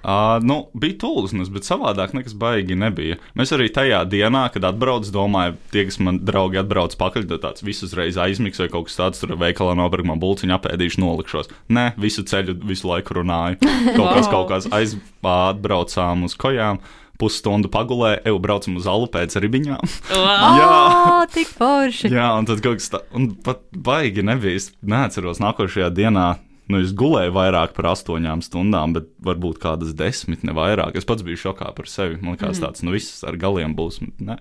Uh, 0.07 0.37
nu, 0.47 0.61
bija 0.79 0.95
tūlznis, 1.03 1.49
bet 1.51 1.67
savādāk 1.67 2.13
nekas 2.15 2.35
baigi 2.39 2.77
nebija. 2.79 3.17
Mēs 3.39 3.51
arī 3.55 3.67
tajā 3.75 4.05
dienā, 4.07 4.45
kad 4.55 4.67
atbrauc, 4.69 5.09
domāju, 5.15 5.57
tie, 5.73 5.83
kas 5.89 5.99
man 6.03 6.21
draugi 6.27 6.61
atbrauc 6.63 6.95
pakaļ, 7.01 7.27
tad 7.33 7.43
tāds 7.43 7.65
viss 7.67 7.83
uzreiz 7.87 8.19
aizmigs 8.23 8.63
vai 8.63 8.69
kaut 8.71 8.87
kas 8.87 8.99
tāds, 9.01 9.23
tur 9.23 9.35
veikalā 9.41 9.75
nopirkt 9.79 10.07
man 10.07 10.23
bulciņu, 10.23 10.55
apēdīšu, 10.59 11.03
nolikšos. 11.03 11.51
Nē, 11.75 11.89
visu 12.03 12.23
ceļu 12.27 12.55
visu 12.67 12.87
laiku 12.91 13.19
runāju. 13.19 13.59
Kaut 13.97 14.13
kas, 14.13 14.31
kaut 14.31 14.49
kas 14.51 14.71
aiz, 14.75 14.95
atbraucām 15.27 16.27
uz 16.27 16.39
kojām. 16.39 16.79
Pusstundu 17.21 17.71
pagulē, 17.73 18.17
eju 18.29 18.41
braucam 18.43 18.77
uz 18.81 18.89
alu 18.91 19.09
pēc 19.13 19.39
ribiņām. 19.43 19.93
Wow. 20.17 20.59
Jā. 20.61 20.67
Oh, 20.71 21.23
tik 21.33 21.49
forši! 21.57 22.11
Jā, 22.13 22.31
un 22.39 22.49
tad 22.49 22.61
kaut 22.65 22.81
kas 22.81 22.91
tāds, 22.93 23.09
un 23.17 23.31
pat 23.47 23.63
baigi 23.73 24.25
nebija. 24.27 24.59
Es 24.61 24.71
neatceros, 24.85 25.41
nākošajā 25.43 25.91
dienā. 25.97 26.27
Nu, 26.67 26.81
es 26.83 26.91
gulēju 26.99 27.31
vairāk 27.37 27.77
par 27.77 27.93
astoņām 27.93 28.43
stundām, 28.43 28.97
bet 28.97 29.07
varbūt 29.23 29.61
kādas 29.63 29.95
desmit, 29.95 30.43
ne 30.47 30.55
vairāk. 30.57 30.99
Es 30.99 31.07
pats 31.07 31.23
biju 31.27 31.39
šokā 31.45 31.71
par 31.77 31.87
sevi. 31.91 32.19
Man 32.19 32.35
liekas, 32.35 32.59
tāds, 32.63 32.83
nu, 32.83 32.97
viss 32.97 33.23
ar 33.27 33.39
galiem 33.39 33.77
būs. 33.79 34.01
Ne. 34.19 34.41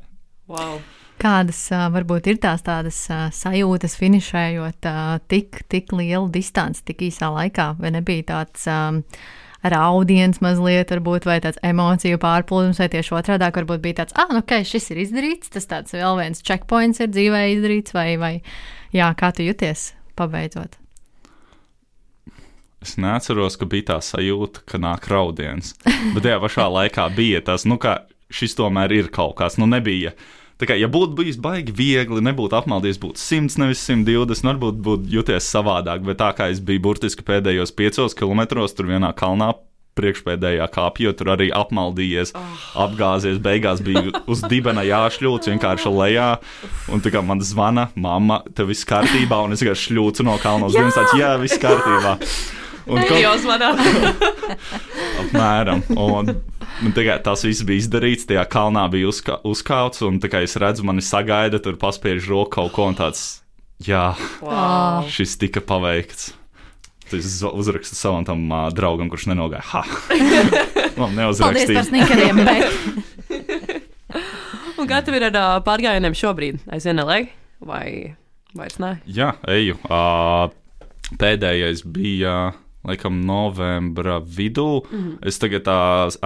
wow. 0.50 0.79
Kādas 1.22 1.59
varbūt 1.72 2.27
ir 2.27 2.40
tās 2.44 2.66
tādas 2.66 2.98
sajūtas 3.38 3.96
finišējot 3.96 4.88
tik, 5.31 5.61
tik 5.72 5.94
lielu 5.96 6.27
distanci 6.33 6.83
tik 6.90 7.05
īsā 7.07 7.29
laikā, 7.31 7.70
vai 7.79 7.94
nebija 7.96 8.25
tāds 8.33 8.66
um, 8.68 9.00
raudiens 9.72 10.40
mazliet, 10.44 10.94
varbūt, 10.94 11.28
vai 11.30 11.40
tāds 11.44 11.60
emociju 11.66 12.20
pārplūdums, 12.22 12.80
vai 12.82 12.90
tieši 12.94 13.16
otrādi, 13.18 13.50
varbūt 13.58 13.84
bija 13.84 14.01
tāds, 14.04 14.16
ah, 14.20 14.32
nu, 14.32 14.44
ok, 14.44 14.60
šis 14.68 14.92
ir 14.94 15.04
izdarīts, 15.06 15.51
tas 15.54 15.70
tāds 15.70 15.96
vēl 15.96 16.22
viens 16.22 16.44
checkpoints 16.46 17.01
ir 17.04 17.12
dzīvē 17.14 17.46
izdarīts, 17.56 17.96
vai, 17.96 18.10
vai 18.22 18.34
jā, 18.96 19.12
kā 19.18 19.32
tu 19.36 19.46
jūties 19.48 19.92
pabeidzot? 20.20 20.80
Es 22.86 23.00
neatceros, 23.01 23.56
ka 23.58 23.66
bija 23.66 23.88
tā 23.96 24.01
sajūta, 24.06 24.62
ka 24.70 24.78
nāk 24.78 25.08
raudiens. 25.10 25.74
Bet 26.14 26.22
tajā 26.22 26.38
pašā 26.44 26.68
laikā 26.70 27.08
bija 27.18 27.42
tas, 27.48 27.66
nu, 27.66 27.80
ka 27.82 28.04
šis 28.30 28.54
tomēr 28.60 28.94
ir 28.94 29.10
kaut 29.14 29.40
kas. 29.40 29.58
Nu, 29.58 29.66
nebija. 29.70 30.14
Tā 30.55 30.70
kā, 30.70 30.75
ja 30.79 30.87
būtu 30.87 31.18
bijis 31.18 31.37
baigi 31.41 31.74
viegli, 31.75 32.22
nebūtu 32.24 32.55
apmaldies, 32.55 33.00
būtu 33.01 33.20
100, 33.20 33.59
nevis 33.59 33.83
120, 33.83 34.48
varbūt 34.48 34.77
būtu 34.85 35.11
jūties 35.18 35.50
savādāk. 35.51 36.05
Bet 36.07 36.22
tā 36.22 36.31
kā 36.37 36.48
es 36.53 36.61
biju 36.63 36.85
burtiski 36.85 37.25
pēdējos 37.27 37.75
piecos 37.75 38.15
kilometros, 38.15 38.75
tur 38.77 38.87
vienā 38.94 39.11
kalnā 39.20 39.51
priekšpēdējā 40.00 40.68
kāpjā, 40.72 41.13
tur 41.15 41.31
arī 41.35 41.50
apmaldījies, 41.55 42.33
oh. 42.35 42.65
apgāzies. 42.85 43.39
Beigās 43.44 43.83
bija 43.83 44.24
uz 44.31 44.44
dibena 44.48 44.83
jāšļūts 44.87 45.51
vienkārši 45.53 45.91
lejā. 45.91 46.29
Un 46.91 47.03
tā 47.03 47.13
kā 47.15 47.24
man 47.24 47.44
zvana, 47.44 47.89
mamma, 47.96 48.41
tev 48.55 48.72
viss 48.72 48.87
kārtībā, 48.87 49.39
un 49.46 49.55
es 49.55 49.63
vienkārši 49.63 49.91
šļūcu 49.91 50.27
no 50.27 50.37
kalna 50.44 50.72
uz 50.72 50.77
vienas 50.77 51.00
tāds, 51.00 51.15
jā, 51.20 51.33
viss 51.41 51.59
kārtībā. 51.63 52.20
Zvanā. 52.86 53.70
Apmēram. 55.24 55.82
Un, 55.98 56.30
un 56.86 56.94
tagad 56.96 57.24
tas 57.26 57.44
viss 57.46 57.66
bija 57.66 57.82
izdarīts. 57.84 58.28
Tajā 58.30 58.46
kalnā 58.52 58.86
bija 58.94 59.10
uzka, 59.10 59.40
uzkāpts, 59.48 60.04
un 60.06 60.20
tā 60.24 60.30
kā 60.32 60.44
es 60.46 60.56
redzu, 60.62 60.86
mani 60.88 61.04
sagaida, 61.06 61.60
tur 61.64 61.80
paspiež 61.82 62.30
roku 62.30 62.52
kaut 62.60 62.74
ko 62.76 62.90
un 62.92 62.98
tāds. 62.98 63.42
Jā, 63.84 64.14
wow. 64.40 65.04
šis 65.12 65.34
tika 65.42 65.60
paveikts. 65.60 66.32
Z- 67.12 67.52
uzrakstu 67.54 67.94
savam 67.98 68.24
tam 68.26 68.48
uh, 68.50 68.70
draugam, 68.74 69.10
kurš 69.12 69.28
nenogāja. 69.30 69.62
Ha! 69.74 69.82
Man 70.98 71.12
Paldies 71.12 71.18
neuzrakstīja. 71.20 71.76
par 71.76 71.86
snikeriem, 71.90 72.36
bet 72.48 72.66
Un 74.80 74.88
kā 74.90 75.02
tev 75.06 75.16
ir 75.18 75.28
ar 75.28 75.36
ā, 75.38 75.44
pārgājieniem 75.66 76.16
šobrīd? 76.18 76.64
Aizvien 76.72 76.98
nelēg? 77.00 77.30
Vai 77.66 78.16
vairs 78.56 78.80
ne? 78.82 78.96
Jā, 79.08 79.34
eju. 79.52 79.78
Uh, 79.88 80.48
pēdējais 81.22 81.84
bija. 81.96 82.54
Laikam, 82.86 83.22
novembra 83.26 84.20
vidū. 84.20 84.84
Mm 84.92 85.00
-hmm. 85.00 85.18
Es 85.28 85.40
tagad 85.40 85.64
tā, 85.66 85.80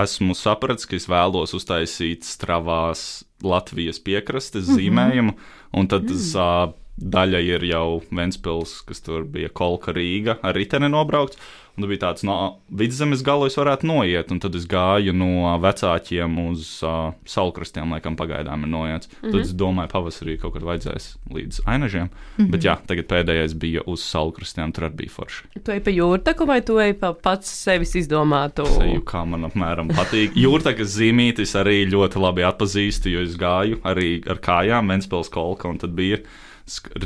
esmu 0.04 0.36
sapratis, 0.36 0.86
ka 0.86 0.96
es 0.96 1.08
vēlos 1.08 1.54
uztaisīt 1.56 2.24
stravās 2.24 3.24
Latvijas 3.44 4.00
piekrastes 4.00 4.68
mm 4.68 4.76
-hmm. 4.76 4.80
zīmējumu. 4.80 5.34
Un 5.74 5.88
tad 5.88 6.08
tas 6.08 6.36
uh, 6.36 6.74
daļa 6.98 7.40
ir 7.40 7.64
jau 7.64 8.02
Ventspils, 8.12 8.82
kas 8.82 9.02
tur 9.02 9.24
bija 9.24 9.50
Kolka 9.50 9.94
Rīga 9.96 10.38
ar 10.42 10.56
riteni 10.56 10.90
nobraukts. 10.90 11.38
Un 11.80 11.86
tad 11.86 11.92
bija 11.94 12.02
tāds, 12.02 12.24
no 12.28 12.36
vidzemes 12.76 13.22
galu 13.24 13.46
es 13.48 13.56
varētu 13.56 13.88
noiet, 13.88 14.34
un 14.34 14.42
tad 14.44 14.56
es 14.60 14.66
gāju 14.68 15.14
no 15.16 15.54
vecākiem 15.64 16.34
uz 16.50 16.66
uh, 16.84 17.14
salkrastiem, 17.24 17.94
laikam 17.96 18.18
pagaidām 18.20 18.66
ir 18.68 18.72
noiets. 18.74 19.08
Mm 19.08 19.16
-hmm. 19.22 19.32
Tad 19.32 19.42
es 19.42 19.54
domāju, 19.56 19.92
pavasarī 19.94 20.36
kaut 20.42 20.54
kad 20.54 20.66
vajadzēs 20.68 21.06
līdz 21.32 21.62
ainažiem. 21.66 22.10
Mm 22.10 22.46
-hmm. 22.46 22.52
Bet 22.52 22.64
jā, 22.64 22.76
tagad 22.86 23.06
pēdējais 23.08 23.54
bija 23.54 23.82
uz 23.86 24.04
salkrastiem, 24.04 24.72
tur 24.72 24.84
arī 24.90 24.96
bija 24.96 25.10
forši. 25.10 25.44
Tu 25.64 25.72
ej 25.72 25.80
pa 25.80 25.92
jūrtaku 25.92 26.48
vai 26.48 26.62
tu 26.62 26.80
ej 26.80 26.94
pa 26.94 27.14
pats 27.14 27.48
sevis 27.48 27.96
izdomātu? 27.96 28.66
Seju, 28.66 29.02
kā 29.02 29.26
man 29.26 29.44
apmēram 29.44 29.88
patīk. 29.88 30.36
Jūrtakas 30.36 31.00
zīmītis 31.00 31.56
arī 31.56 31.88
ļoti 31.88 32.20
labi 32.20 32.44
atpazīstu, 32.44 33.10
jo 33.10 33.22
es 33.22 33.38
gāju 33.38 33.80
arī 33.84 34.22
ar 34.30 34.38
kājām 34.38 34.88
Ventspils 34.90 35.30
kolka, 35.30 35.70
un 35.70 35.78
tad 35.78 35.90
bija 35.90 36.18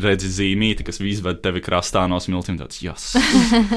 redzi 0.04 0.30
zīmīti, 0.32 0.86
kas 0.88 1.00
izved 1.04 1.42
tevi 1.44 1.62
krastā 1.64 2.06
no 2.12 2.20
smiltīm. 2.24 2.58
Tāds, 2.60 2.82
jas. 2.84 3.14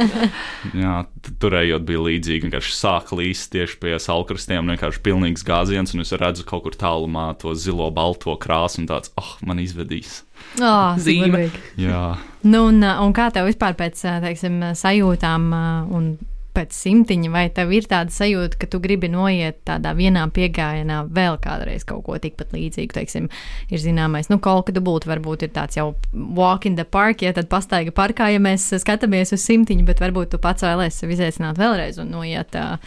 Jā, 0.83 0.99
turējot 1.43 1.87
bija 1.89 2.05
līdzīgi. 2.09 2.47
Vienkārši 2.47 2.77
sāk 2.77 3.13
līst 3.17 3.51
tieši 3.55 3.81
pie 3.83 3.97
salkrastiem, 4.03 4.73
vienkārši 4.75 5.03
pilnīgs 5.07 5.47
gāziens, 5.47 5.95
un 5.95 6.05
es 6.05 6.15
redzu 6.17 6.47
kaut 6.49 6.67
kur 6.67 6.79
tālumā 6.79 7.29
to 7.41 7.55
zilo, 7.59 7.89
balto 7.95 8.37
krāsu, 8.41 8.83
un 8.83 8.91
tāds, 8.91 9.13
ah, 9.17 9.25
oh, 9.25 9.35
man 9.47 9.63
izvedīs. 9.63 10.23
oh, 10.61 10.97
Zīme. 11.01 11.49
Jā. 11.81 12.07
Nu, 12.47 12.69
un, 12.71 12.83
un 12.83 13.17
kā 13.17 13.31
tev 13.35 13.49
vispār 13.51 13.77
pēc 13.79 14.03
teiksim, 14.25 14.63
sajūtām 14.79 15.53
un 15.97 16.17
pēc 16.57 16.75
simtiņa, 16.77 17.31
vai 17.33 17.45
tev 17.55 17.73
ir 17.77 17.89
tāda 17.91 18.13
sajūta, 18.13 18.59
ka 18.61 18.69
tu 18.73 18.81
gribi 18.83 19.11
noiet 19.13 19.61
tādā 19.69 19.93
vienā 19.97 20.25
piegājienā 20.35 21.03
vēl 21.17 21.39
kādreiz 21.43 21.87
kaut 21.89 22.05
ko 22.09 22.19
tikpat 22.23 22.55
līdzīgu? 22.57 22.95
Teiksim, 22.97 23.29
ir 23.71 23.83
zināmais, 23.83 24.31
nu, 24.33 24.41
kaut 24.43 24.69
kāda 24.71 24.83
būtu, 24.85 25.11
varbūt 25.13 25.47
ir 25.47 25.53
tāds 25.57 25.79
jau 25.79 25.91
walk 26.13 26.69
in 26.69 26.79
the 26.81 26.87
park, 26.89 27.25
ja 27.27 27.35
tad 27.37 27.51
pastaiga 27.53 27.95
parkā, 27.95 28.31
ja 28.35 28.43
mēs 28.43 28.71
skatāmies 28.83 29.35
uz 29.37 29.45
simtiņu, 29.45 29.87
bet 29.89 30.01
varbūt 30.03 30.35
tu 30.35 30.43
pats 30.43 30.67
vēlēsies 30.67 31.05
sev 31.05 31.13
izaicināt 31.17 31.61
vēlreiz 31.61 32.01
un 32.03 32.17
noiet. 32.17 32.57
ā, 32.57 32.79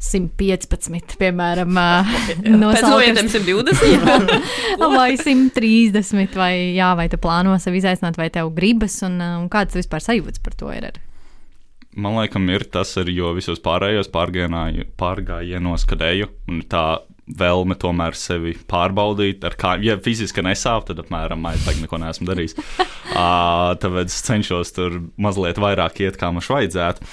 115, 0.00 1.18
piemēram, 1.20 1.76
no 2.62 2.70
novietiem 2.72 3.28
120. 3.28 4.32
vai 4.96 5.10
130, 5.20 6.38
vai, 6.40 6.54
jā, 6.72 6.88
vai 6.96 7.10
tu 7.12 7.20
plāno 7.20 7.52
sev 7.60 7.76
izaicināt, 7.76 8.16
vai 8.16 8.30
tev 8.32 8.48
gribas, 8.56 8.96
un, 9.04 9.20
uh, 9.20 9.36
un 9.42 9.52
kāds 9.52 9.76
vispār 9.76 10.00
sajūtas 10.08 10.40
par 10.40 10.56
to 10.56 10.72
ir? 10.72 10.88
Ar? 10.88 11.00
Man 11.98 12.14
liekas, 12.20 12.42
ir 12.54 12.64
tas 12.70 12.92
arī, 13.00 13.16
jo 13.18 13.32
visos 13.34 13.58
pārējos 13.62 14.10
pārgājienos, 14.12 15.86
kad 15.90 16.04
eju, 16.06 16.28
un 16.46 16.60
ir 16.62 16.68
tā 16.70 16.84
vēlme 17.38 17.76
tomēr 17.78 18.16
sevi 18.18 18.54
pārbaudīt. 18.70 19.44
Kā, 19.58 19.74
ja 19.82 19.96
fiziski 20.02 20.44
nesāp, 20.46 20.86
tad 20.88 21.02
apmēram 21.02 21.46
aizpēk 21.50 21.82
neko 21.82 22.00
neesmu 22.02 22.28
darījis. 22.30 22.56
uh, 22.60 23.74
tāpēc 23.82 24.10
es 24.10 24.22
cenšos 24.26 24.74
tur 24.76 25.00
mazliet 25.20 25.60
vairāk 25.62 26.02
iet, 26.04 26.18
kā 26.20 26.30
man 26.34 26.46
vajadzētu. 26.46 27.10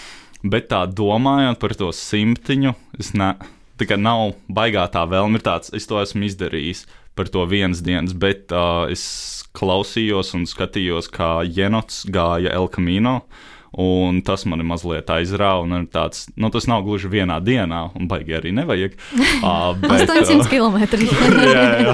Bet 0.48 0.70
tā 0.72 0.84
domājot 0.86 1.60
par 1.62 1.74
to 1.78 1.90
simtiņu, 1.96 2.76
es 3.02 3.12
ne, 3.18 3.34
tā 3.82 3.90
kā 3.90 3.98
nav 3.98 4.36
baigā 4.54 4.86
tā 4.94 5.08
vēlme, 5.10 5.40
ir 5.40 5.46
tāds, 5.46 5.74
es 5.74 5.90
to 5.90 5.98
esmu 6.02 6.28
izdarījis 6.30 6.86
par 7.18 7.32
to 7.34 7.42
vienas 7.50 7.82
dienas, 7.82 8.13
bet 8.13 8.54
uh, 8.54 8.86
es 8.94 9.04
klausījos 9.58 10.36
un 10.38 10.46
skatījos, 10.46 11.10
kā 11.10 11.42
Jenots 11.50 12.04
gāja 12.13 12.54
El 12.54 12.70
Camino. 12.70 13.24
Un 13.78 14.24
tas 14.26 14.42
man 14.50 14.63
mazliet 14.66 15.06
aizrāva. 15.13 15.68
Tāds, 15.94 16.24
nu, 16.36 16.50
tas 16.50 16.66
nav 16.66 16.82
gluži 16.88 17.08
vienā 17.13 17.38
dienā, 17.46 17.92
un 17.94 18.08
baigi 18.10 18.34
arī 18.40 18.54
nevajag. 18.58 18.96
Uh, 19.38 19.76
bet, 19.78 20.10
800 20.10 20.48
km. 20.50 20.78
jā, 21.54 21.66
jā. 21.86 21.94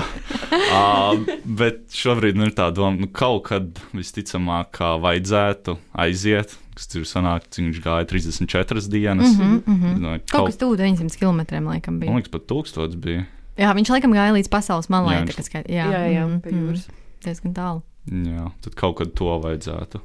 Uh, 0.72 1.20
bet 1.44 1.82
šobrīd 1.92 2.38
nu, 2.40 2.48
ir 2.48 2.54
tā 2.56 2.70
doma, 2.74 2.96
ka 2.96 3.02
nu, 3.04 3.10
kaut 3.12 3.42
kad 3.50 3.82
visticamāk 3.94 4.72
kā 4.80 4.94
vajadzētu 5.04 5.76
aiziet. 6.06 6.56
Kas 6.74 6.88
tur 6.90 7.04
sanāk, 7.06 7.50
viņš 7.54 7.82
gāja 7.84 8.08
34 8.10 8.88
dienas. 8.90 9.36
Mm 9.36 9.44
Mhm, 9.44 9.60
mhm. 9.68 9.92
-hmm. 10.06 10.22
Kaut 10.32 10.48
kas 10.48 10.58
tuvu 10.58 10.78
900 10.80 11.20
km 11.20 11.68
laikam 11.68 11.94
Man 11.94 12.00
bija. 12.00 12.16
liekas, 12.16 12.32
pat 12.32 12.48
tūkstots 12.48 12.96
bija. 12.96 13.26
Jā, 13.58 13.74
viņš 13.76 13.90
laikam 13.94 14.14
gāja 14.16 14.34
līdz 14.34 14.50
pasaules 14.50 14.90
malai. 14.90 15.16
Jā, 15.20 15.26
viņš- 15.26 15.44
skait, 15.46 15.68
jā, 15.68 15.86
Jā, 15.92 16.02
jā, 16.16 16.26
mhm, 16.28 16.40
pie 16.42 16.52
jūras. 16.52 16.88
mhm. 16.88 16.96
Diezgan 17.26 17.54
tālu. 17.54 17.82
Jā, 18.12 18.52
tad 18.62 18.76
kaut 18.76 18.98
kad 18.98 19.14
to 19.14 19.26
vajadzētu. 19.26 20.02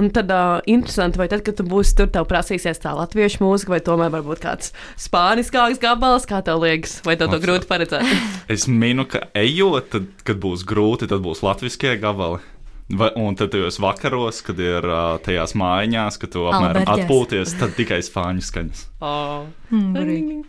Un 0.00 0.10
tad 0.14 0.30
uh, 0.32 0.58
interesanti, 0.70 1.20
vai 1.20 1.28
tad, 1.32 1.44
kad 1.46 1.58
tu 1.58 1.66
būsi 1.66 1.96
tur, 1.98 2.10
tev 2.12 2.26
prasīsies 2.30 2.82
tā 2.82 2.94
latviešu 2.96 3.42
mūzika, 3.44 3.74
vai 3.76 3.80
tomēr 3.84 4.12
varbūt 4.14 4.42
kāds 4.42 4.72
spāniskāks 5.00 5.80
gabals, 5.82 6.28
kā 6.28 6.42
tev 6.46 6.62
liekas, 6.64 6.98
vai 7.06 7.16
tev 7.20 7.32
to 7.34 7.40
grūti 7.42 7.68
paredzēt? 7.70 8.06
Es 8.56 8.66
minu, 8.70 9.06
ka 9.10 9.26
ejot, 9.36 9.90
tad, 9.92 10.10
kad 10.26 10.38
būs 10.42 10.64
grūti, 10.68 11.08
tad 11.10 11.24
būs 11.24 11.42
latviskie 11.46 11.96
gabali. 12.02 12.42
Vai, 12.86 13.08
un 13.18 13.34
tad 13.34 13.50
tajos 13.50 13.80
vakaros, 13.82 14.44
kad 14.46 14.60
ir 14.62 14.84
uh, 14.86 15.16
tajās 15.24 15.56
mājiņās, 15.58 16.20
kad 16.22 16.30
tu 16.36 16.44
apmēram 16.46 16.84
Alberģēs. 16.84 17.06
atpūties, 17.08 17.54
tad 17.58 17.74
tikai 17.74 17.98
spāņu 18.06 18.46
skaņas. 18.46 18.84
Oh. 19.02 19.48
Mm. 19.74 20.44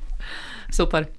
Super. 0.69 1.09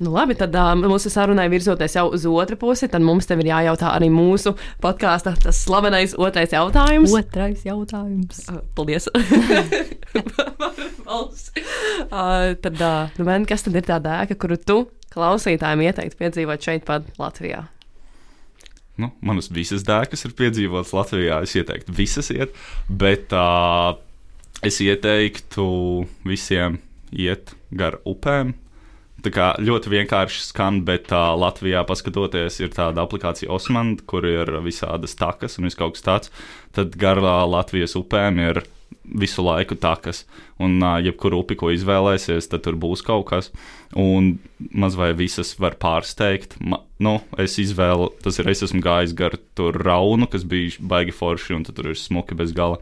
Nu, 0.00 0.14
labi, 0.14 0.32
tad 0.32 0.54
uh, 0.56 0.70
mūsu 0.80 1.10
sarunai 1.12 1.44
virzoties 1.52 1.92
jau 1.98 2.06
uz 2.16 2.22
otru 2.24 2.56
pusi, 2.56 2.88
tad 2.88 3.04
mums 3.04 3.26
te 3.28 3.36
ir 3.36 3.50
jājautā 3.50 3.90
arī 3.92 4.08
mūsu 4.08 4.54
podkāstā 4.80 5.34
tas 5.42 5.58
slavenais 5.66 6.14
otrais 6.16 6.54
jautājums. 6.56 7.12
Otrais 7.18 7.66
jautājums. 7.68 8.46
Uh, 8.48 8.62
Paldies! 8.76 9.10
Uh, 11.10 12.54
tad, 12.62 12.78
uh, 12.78 13.10
nu, 13.18 13.24
man, 13.26 13.44
kas 13.46 13.64
tad 13.66 13.74
ir 13.76 13.84
tā 13.86 13.96
dēka, 14.02 14.36
kuru 14.40 14.56
tu 14.56 14.76
klausītājiem 15.12 15.82
ieteiktu 15.88 16.18
piedzīvot 16.20 16.64
šeit, 16.64 16.84
pat 16.86 17.06
Latvijā? 17.20 17.64
Nu, 19.00 19.10
manas 19.24 19.50
visas 19.52 19.82
dēkas 19.86 20.24
ir 20.28 20.34
piedzīvotas 20.38 20.94
Latvijā. 20.96 21.42
Es 21.44 21.56
ieteiktu, 21.58 21.94
visas 21.96 22.30
iet, 22.32 22.54
bet 22.88 23.34
uh, 23.36 23.98
es 24.66 24.80
ieteiktu 24.84 25.66
visiem 26.26 26.78
iet 27.10 27.54
gar 27.74 27.98
upēm. 28.08 28.54
Tā 29.20 29.32
kā 29.34 29.46
ļoti 29.60 29.90
vienkārši 29.92 30.42
skan, 30.46 30.80
bet 30.88 31.10
uh, 31.12 31.34
Latvijā, 31.36 31.82
paskatoties, 31.88 32.56
ir 32.62 32.72
tāda 32.72 33.04
aplikācija 33.04 33.50
Osman, 33.52 33.98
kur 34.08 34.24
ir 34.28 34.48
visādas 34.64 35.16
takas 35.18 35.58
un 35.58 35.68
viss 35.68 35.76
kaut 35.76 35.98
kas 35.98 36.06
tāds. 36.06 36.34
Tad 36.76 36.96
garā 37.00 37.42
Latvijas 37.50 37.98
upēm 38.00 38.40
ir 38.40 38.62
visu 39.18 39.42
laiku 39.42 39.74
takas. 39.74 40.24
Un, 40.60 40.78
uh, 40.82 40.98
jebkuru 41.02 41.40
upi, 41.42 41.56
ko 41.58 41.70
izvēlēsies, 41.74 42.48
tad 42.50 42.64
tur 42.66 42.76
būs 42.80 43.02
kaut 43.06 43.26
kas. 43.30 43.50
Un 43.98 44.36
maz 44.70 44.96
vai 44.98 45.10
visas 45.18 45.54
var 45.58 45.76
pārsteigt. 45.80 46.56
Ma, 46.62 46.80
nu, 47.02 47.16
es 47.40 47.56
izvēlu, 47.62 48.10
tas 48.22 48.38
ir, 48.38 48.50
es 48.52 48.62
esmu 48.66 48.82
gājis 48.84 49.14
gar 49.18 49.36
tur 49.58 49.78
raunu, 49.82 50.28
kas 50.30 50.44
bija 50.48 50.76
baigi 50.92 51.14
forši, 51.16 51.56
un 51.56 51.66
tur 51.66 51.90
ir 51.90 51.98
smuki 51.98 52.38
bez 52.38 52.54
gala. 52.56 52.78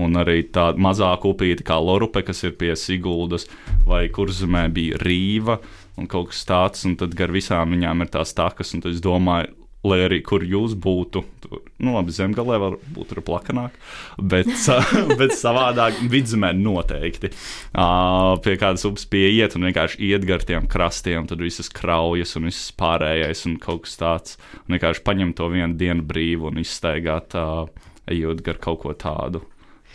Un 0.00 0.18
arī 0.18 0.40
tāda 0.54 0.80
mazāka 0.82 1.30
upīte 1.30 1.66
kā 1.66 1.78
Lorupe, 1.82 2.24
kas 2.26 2.42
ir 2.46 2.56
pie 2.58 2.74
Siguldas, 2.78 3.46
vai 3.86 4.06
kurzemē 4.08 4.66
bija 4.74 4.98
Rīva 5.04 5.60
un 5.98 6.10
kaut 6.10 6.32
kas 6.32 6.44
tāds. 6.48 6.86
Un 6.88 6.98
tad 6.98 7.16
gar 7.18 7.34
visām 7.34 7.76
viņām 7.76 8.06
ir 8.06 8.12
tās 8.18 8.34
takas, 8.36 8.74
un 8.74 8.84
es 8.88 9.02
domāju, 9.04 9.54
lai 9.88 10.00
arī 10.06 10.20
kur 10.24 10.44
jūs 10.46 10.76
būtu, 10.78 11.22
tur, 11.42 11.62
nu, 11.82 11.94
labi, 11.96 12.14
zemgālē 12.14 12.58
var 12.62 12.76
būt 12.94 13.12
tur 13.12 13.22
plakanāk, 13.26 13.76
bet, 14.20 14.50
bet 15.20 15.34
savādāk 15.38 16.00
vidzemē 16.12 16.52
noteikti. 16.58 17.32
Uh, 17.72 18.36
pie 18.44 18.56
kādas 18.60 18.86
upes 18.88 19.08
pieiet 19.10 19.56
un 19.58 19.68
vienkārši 19.68 20.00
iet 20.10 20.26
gar 20.28 20.44
tiem 20.46 20.68
krastiem, 20.70 21.28
tad 21.30 21.42
visas 21.44 21.70
kraujas 21.72 22.36
un 22.38 22.48
viss 22.50 22.72
pārējais 22.78 23.46
un 23.50 23.58
kaut 23.62 23.86
kas 23.86 23.98
tāds. 24.00 24.40
Un 24.66 24.76
vienkārši 24.76 25.04
paņemt 25.06 25.38
to 25.38 25.50
vienu 25.52 25.78
dienu 25.78 26.06
brīvu 26.08 26.52
un 26.52 26.62
izstaigāt, 26.62 27.36
uh, 27.38 27.66
ejot 28.08 28.44
gar 28.44 28.60
kaut 28.62 28.84
ko 28.84 28.96
tādu. 28.96 29.44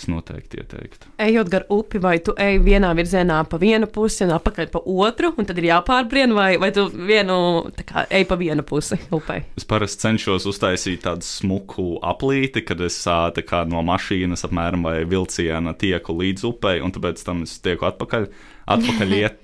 Es 0.03 0.09
noteikti 0.11 0.59
ieteiktu. 0.59 1.07
Ejot 1.23 1.47
gar 1.47 1.63
upi, 1.71 1.99
vai 2.03 2.17
tu 2.19 2.33
ej 2.35 2.57
vienā 2.59 2.89
virzienā 2.97 3.37
pa 3.47 3.55
vienu 3.61 3.87
pusi 3.87 4.25
un 4.25 4.33
atpakaļ 4.35 4.67
pa 4.73 4.81
otru, 4.83 5.29
un 5.39 5.47
tad 5.47 5.61
ir 5.61 5.69
jāpārbrien, 5.69 6.33
vai, 6.35 6.57
vai 6.59 6.73
tu 6.75 6.89
vienu, 6.91 7.37
tā 7.77 7.85
kā, 7.87 8.03
ej 8.11 8.25
pa 8.27 8.35
vienu 8.35 8.65
pusi 8.67 8.99
upei? 9.15 9.45
Es 9.55 9.63
parasti 9.69 10.03
cenšos 10.03 10.49
uztaisīt 10.51 11.05
tādu 11.05 11.23
smuku 11.23 11.87
aplīti, 12.03 12.65
kad 12.67 12.83
es 12.83 12.99
kā 13.47 13.63
no 13.69 13.79
mašīnas 13.87 14.43
apmēram 14.49 14.83
vai 14.89 14.97
vilciena 15.07 15.71
tieku 15.71 16.19
līdz 16.19 16.49
upei, 16.51 16.83
un 16.83 16.91
tāpēc 16.91 17.23
tam 17.23 17.47
es 17.47 17.55
tieku 17.63 17.87
atpakaļ. 17.87 18.27
Atpakaļ 18.75 19.15
iet, 19.21 19.39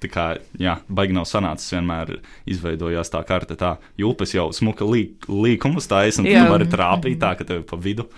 tā 0.00 0.08
kā, 0.08 0.28
jā, 0.56 0.78
baigi 0.88 1.20
nav 1.20 1.28
sanācis. 1.28 1.74
Vienmēr 1.76 2.16
izveidojās 2.48 3.12
tā 3.12 3.20
karte, 3.28 3.60
tā 3.60 3.76
jūpas 4.00 4.32
jau 4.38 4.48
smuka 4.56 4.88
līk, 4.88 5.28
līkumus 5.28 5.92
taisa, 5.92 6.24
un 6.24 6.32
tu 6.32 6.46
vari 6.48 6.72
trāpīt 6.72 7.20
tā, 7.20 7.36
ka 7.36 7.44
tev 7.48 7.66
pa 7.68 7.76
vidu, 7.76 8.08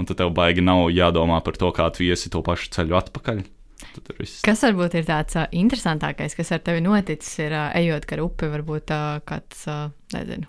un 0.00 0.08
tad 0.08 0.20
tev 0.20 0.32
baigi 0.36 0.64
nav 0.64 0.88
jādomā 0.94 1.42
par 1.44 1.58
to, 1.60 1.70
kā 1.76 1.90
tu 1.92 2.06
iesi 2.06 2.32
to 2.32 2.40
pašu 2.46 2.72
ceļu 2.76 2.96
atpakaļ. 3.02 3.42
Kas 4.44 4.64
varbūt 4.64 4.96
ir 5.00 5.06
tāds 5.08 5.36
uh, 5.40 5.46
interesantākais, 5.56 6.36
kas 6.36 6.52
ar 6.56 6.64
tevi 6.64 6.82
noticis, 6.84 7.32
ir 7.44 7.54
uh, 7.56 7.68
ejot 7.76 8.06
gar 8.08 8.24
upi, 8.24 8.48
varbūt 8.52 8.92
uh, 8.94 9.20
kāds, 9.28 9.64
uh, 9.68 9.88
nezinu. 10.14 10.48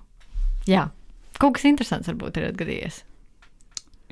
Jā, 0.69 0.89
kaut 1.39 1.57
kas 1.57 1.67
interesants 1.69 2.11
varbūt 2.11 2.39
ir 2.39 2.49
atgadījies. 2.51 3.01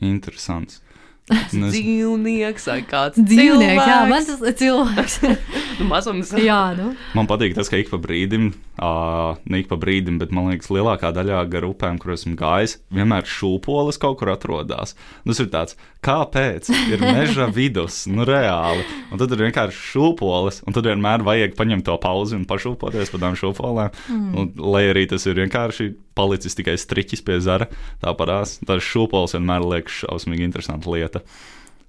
Interesants. 0.07 0.79
Nezinu. 1.29 1.69
Dzīvnieks 1.73 2.65
vai 2.71 2.79
kāds 2.89 3.19
Dzīvnieks, 3.21 3.85
jā, 3.87 3.97
man 4.09 4.25
cilvēks. 4.25 4.29
tas 4.29 4.45
ir 4.49 4.59
cilvēks. 4.63 5.19
Nu, 5.79 5.85
mazums. 5.87 6.33
jā, 6.35 6.73
nu. 6.75 6.89
Man 7.15 7.27
patīk 7.29 7.53
tas, 7.55 7.69
ka 7.71 7.77
ik 7.79 7.87
pa 7.87 7.95
brīdim, 8.03 8.49
uh, 8.83 9.37
ne 9.47 9.61
ik 9.61 9.69
pa 9.69 9.77
brīdim, 9.79 10.17
bet 10.19 10.33
man 10.35 10.49
liekas, 10.51 10.67
lielākā 10.75 11.13
daļā 11.15 11.37
gar 11.53 11.63
upēm, 11.69 11.95
kur 12.01 12.11
esmu 12.17 12.33
gājis, 12.35 12.73
vienmēr 12.91 13.23
šūpoles 13.23 13.95
kaut 14.01 14.17
kur 14.19 14.33
atrodas. 14.33 14.97
Nu, 15.23 15.31
Tas 15.31 15.39
ir 15.45 15.47
tāds, 15.53 15.77
kāpēc 16.03 16.67
ir 16.91 16.99
meža 16.99 17.47
vidus, 17.55 18.01
nu 18.11 18.25
reāli. 18.27 18.83
Un 19.13 19.21
tad 19.21 19.31
ir 19.37 19.45
vienkārši 19.45 19.79
šūpoles, 19.93 20.59
un 20.67 20.75
tad 20.75 20.89
vienmēr 20.91 21.23
vajag 21.23 21.55
paņemt 21.55 21.87
to 21.87 21.95
pauzi 22.03 22.35
un 22.35 22.43
pašūpoties 22.49 23.13
pa 23.15 23.23
tām 23.23 23.39
šūpolēm. 23.39 23.95
Mm. 24.11 24.29
Un, 24.35 24.51
lai 24.75 24.83
arī 24.91 25.05
tas 25.13 25.23
ir 25.31 25.39
vienkārši 25.39 25.93
palicis 26.19 26.59
tikai 26.59 26.75
striķis 26.79 27.23
pie 27.23 27.39
zara, 27.43 27.69
tā 28.03 28.11
parās. 28.19 28.57
Tas 28.67 28.83
šūpoles 28.83 29.37
vienmēr 29.37 29.63
liekas 29.77 30.03
šausmīgi 30.03 30.45
interesanta 30.49 30.91
lieta. 30.91 31.23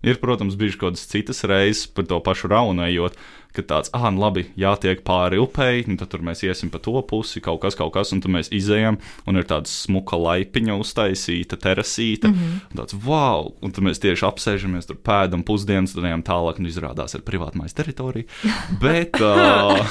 Ir, 0.00 0.16
protams, 0.16 0.56
bijušas 0.56 0.78
kaut 0.80 0.94
kādas 0.94 1.08
citas 1.10 1.42
reizes 1.44 1.84
par 1.92 2.06
to 2.08 2.16
pašu 2.24 2.48
raunu 2.48 2.86
ejot, 2.86 3.18
ka 3.52 3.64
tāds, 3.66 3.90
ah, 3.92 4.06
nu 4.14 4.22
labi, 4.22 4.46
jātiek 4.58 5.02
pāri 5.04 5.40
upei, 5.42 5.82
un 5.84 5.98
tad 6.00 6.08
tur 6.12 6.22
mēs 6.24 6.40
iesim 6.46 6.70
pa 6.72 6.78
to 6.80 6.94
pusi, 7.04 7.42
kaut 7.44 7.60
kas, 7.60 7.76
kaut 7.76 7.92
kas, 7.92 8.12
un 8.14 8.22
tad 8.24 8.32
mēs 8.32 8.48
izējām, 8.54 8.96
un 9.28 9.40
ir 9.40 9.44
tāda 9.50 9.68
smuka 9.68 10.16
laipiņa 10.16 10.78
uztaisīta, 10.80 11.58
terasīta. 11.60 12.30
Mm 12.30 12.38
-hmm. 12.38 12.78
Tāds, 12.78 12.96
wow! 13.04 13.52
Un 13.60 13.74
tad 13.76 13.84
mēs 13.84 14.00
tieši 14.00 14.24
apsēžamies 14.24 14.88
tur 14.88 14.96
pēdam 14.96 15.42
pusdienas, 15.44 15.92
tad 15.92 16.04
ejam 16.08 16.22
tālāk, 16.22 16.62
un 16.62 16.70
izrādās 16.70 17.14
ir 17.14 17.26
privātmājas 17.26 17.76
teritorija. 17.76 18.24
Bet, 18.84 19.20
uh, 19.20 19.84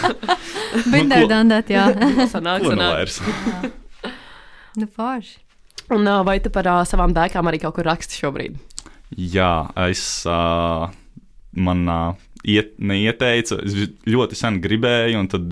Binder 0.92 1.28
dandat, 1.28 1.70
jā. 1.70 1.86
Sanāk, 2.32 2.62
ko 2.66 2.74
nu 2.74 2.82
sanāk. 2.82 3.72
nu, 4.82 4.90
forši. 4.96 5.38
Un 5.96 6.06
uh, 6.06 6.22
vai 6.26 6.38
tu 6.44 6.52
par 6.54 6.68
uh, 6.70 6.82
savām 6.86 7.14
dēkām 7.16 7.48
arī 7.50 7.62
kaut 7.64 7.78
kur 7.80 7.88
raksti 7.90 8.20
šobrīd? 8.22 8.58
Jā, 9.18 9.70
es 9.90 10.04
uh, 10.30 10.90
man 11.58 11.88
uh, 11.90 12.18
iet, 12.46 12.76
neieteicu. 12.78 13.58
Es 13.66 13.78
ļoti 14.10 14.38
sen 14.38 14.60
gribēju, 14.64 15.24
un 15.24 15.30
tad 15.32 15.50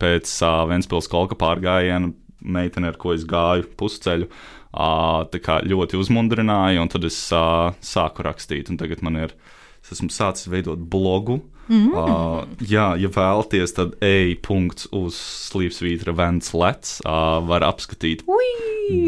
pēc 0.00 0.30
uh, 0.40 0.62
Vēncpils 0.70 1.10
kolka 1.12 1.36
pārgājiena 1.38 2.12
meitene, 2.38 2.92
ar 2.92 2.98
ko 3.00 3.12
es 3.12 3.26
gāju 3.28 3.66
pusceļu, 3.78 4.28
uh, 4.30 5.26
tā 5.28 5.42
kā 5.42 5.58
ļoti 5.66 5.98
uzmundrināja, 6.00 6.80
un 6.80 6.90
tad 6.92 7.04
es 7.08 7.18
uh, 7.34 7.74
sāku 7.84 8.24
rakstīt. 8.26 8.70
Un 8.72 8.80
tagad 8.80 9.02
man 9.04 9.18
ir, 9.26 9.34
es 9.82 9.96
esmu 9.98 10.10
sācis 10.14 10.50
veidot 10.52 10.80
blogu. 10.80 11.42
Mm. 11.68 11.92
Uh, 11.92 12.46
jā, 12.64 12.90
ja 12.96 13.10
vēlaties, 13.12 13.74
tad 13.76 13.96
e-punkts 14.04 14.88
uz 14.96 15.18
slīpsvītra 15.50 16.14
Vents 16.16 16.54
Lets 16.56 16.98
uh, 17.04 17.38
var 17.48 17.66
apskatīt 17.68 18.24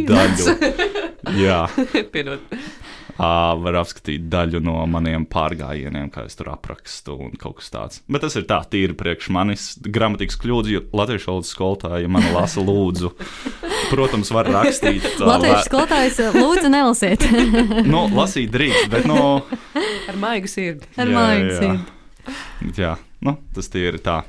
daļu. 0.08 0.56
jā. 1.44 1.62
Piedod. 2.12 2.44
Uh, 3.20 3.52
var 3.60 3.76
apskatīt 3.82 4.30
daļu 4.32 4.62
no 4.64 4.78
maniem 4.88 5.26
pārgājieniem, 5.28 6.06
kā 6.14 6.22
es 6.24 6.38
tur 6.38 6.48
aprakstu 6.54 7.18
un 7.20 7.34
kaut 7.36 7.58
kas 7.58 7.68
tāds. 7.74 7.98
Bet 8.08 8.22
tas 8.24 8.36
ir 8.40 8.46
tā, 8.48 8.62
tīri 8.72 8.96
priekš 8.96 9.28
manis. 9.36 9.66
Gramatikas 9.84 10.38
kļūdas, 10.40 10.70
jo 10.72 10.80
latviešu 10.96 11.28
valodas 11.28 11.50
skolotāja 11.52 12.08
man 12.08 12.24
lasa 12.32 12.64
lūdzu. 12.64 13.12
Protams, 13.90 14.32
var 14.32 14.48
rakstīt. 14.48 15.04
uh, 15.18 15.26
Latviešu 15.34 15.66
skolotājs 15.68 16.20
lūdzu 16.36 16.72
nelasiet. 16.72 17.24
Nu, 17.90 18.06
lasīt 18.16 18.52
drīkst, 18.54 18.88
bet 18.92 19.04
nu, 19.08 19.20
Ar 20.08 20.16
maigu 20.20 20.48
sirdi. 20.48 20.88
Ar 21.00 21.08
Jā, 21.12 21.24
jā. 21.40 21.56
sirdi. 21.60 21.99
Jā, 22.76 22.94
nu, 23.26 23.36
tas 23.56 23.68
tie 23.72 23.88
ir 23.92 23.98
tā. 24.04 24.20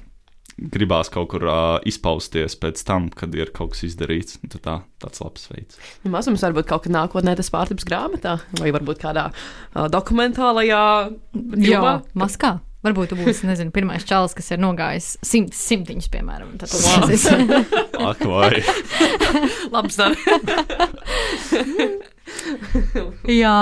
Gribās 0.62 1.08
kaut 1.10 1.30
kur 1.32 1.46
uh, 1.48 1.78
izpausties 1.90 2.54
pēc 2.60 2.82
tam, 2.86 3.08
kad 3.18 3.34
ir 3.34 3.50
kaut 3.56 3.72
kas 3.74 3.86
izdarīts. 3.88 4.36
Tad 4.52 4.62
Tā, 4.62 4.74
tāds 5.02 5.22
labs 5.24 5.48
veids. 5.50 5.80
Nu, 6.04 6.12
Mazums 6.14 6.44
varbūt 6.46 6.68
kaut 6.70 6.84
kad 6.86 6.94
nākotnē 6.94 7.34
tas 7.40 7.50
pārtiks 7.50 7.88
grāmatā, 7.88 8.36
vai 8.60 8.70
varbūt 8.76 9.00
kādā 9.02 9.30
uh, 9.32 9.88
dokumentālajā 9.90 10.82
Jā, 11.08 11.56
filmā. 11.56 11.94
maskā. 12.14 12.60
Varbūt 12.82 13.12
tu 13.14 13.18
būsi, 13.20 13.46
nezinu, 13.46 13.70
pirmais 13.74 14.02
čalis, 14.10 14.34
kas 14.38 14.48
ir 14.54 14.62
nogājis 14.62 15.12
simt, 15.26 15.54
simtiņus, 15.54 16.08
piemēram. 16.14 16.54
Tad 16.62 16.70
tu 16.74 16.80
Wow. 16.82 17.10
esi. 17.14 17.30
Ak, 18.10 18.22
vai. 18.26 18.62
Labs 19.72 19.98
darbs. 20.02 20.22
Jā. 23.30 23.56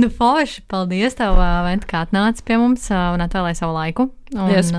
Nu, 0.00 0.08
forši, 0.08 0.62
paldies 0.72 1.16
tev, 1.18 1.36
Vent, 1.66 1.84
kā 1.88 2.06
atnāci 2.06 2.44
pie 2.46 2.56
mums 2.60 2.86
un 2.92 3.24
atvēlēji 3.24 3.60
savu 3.60 3.74
laiku. 3.76 4.10
Un, 4.34 4.52
Yes. 4.52 4.72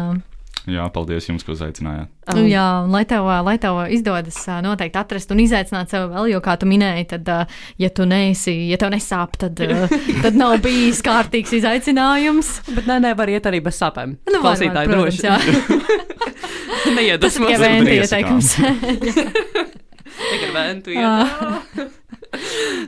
Jā, 0.64 0.86
paldies 0.96 1.26
jums, 1.28 1.44
ka 1.44 1.52
uzaicinājāt. 1.52 2.08
Um, 2.32 2.46
jā, 2.48 2.64
un 2.86 2.94
lai 2.96 3.02
tev, 3.04 3.26
lai 3.44 3.58
tev 3.60 3.82
izdodas 3.92 4.38
noteikti 4.64 4.96
atrast 4.96 5.34
un 5.36 5.42
izaicināt 5.44 5.92
sevi 5.92 6.08
vēl, 6.14 6.30
jo, 6.32 6.40
kā 6.46 6.54
tu 6.56 6.70
minēji, 6.72 7.04
tad, 7.12 7.28
ja 7.84 7.90
tu 7.92 8.06
neesi, 8.08 8.54
ja 8.70 8.80
tev 8.80 8.94
nesāp, 8.94 9.36
tad, 9.42 9.60
tad 10.24 10.40
nav 10.40 10.56
bijis 10.64 11.04
kārtīgs 11.04 11.52
izaicinājums. 11.60 12.54
Bet 12.72 12.88
nē, 12.88 13.02
nē, 13.04 13.12
var 13.20 13.34
iet 13.34 13.50
arī 13.52 13.60
bez 13.66 13.76
sapēm. 13.82 14.16
Nu, 14.24 14.40
var, 14.40 14.56
var, 14.56 14.56
Klausītāji 14.56 14.94
protams, 14.94 15.20
droši. 15.20 15.28
jā. 15.28 15.36
Tas 17.24 17.36
ir 17.36 17.46
tikai 17.52 17.72
iesakām. 18.00 18.40
ieteikums. 18.40 18.56
Tikai 20.14 20.48
ar 20.48 20.56
ventu. 20.56 20.96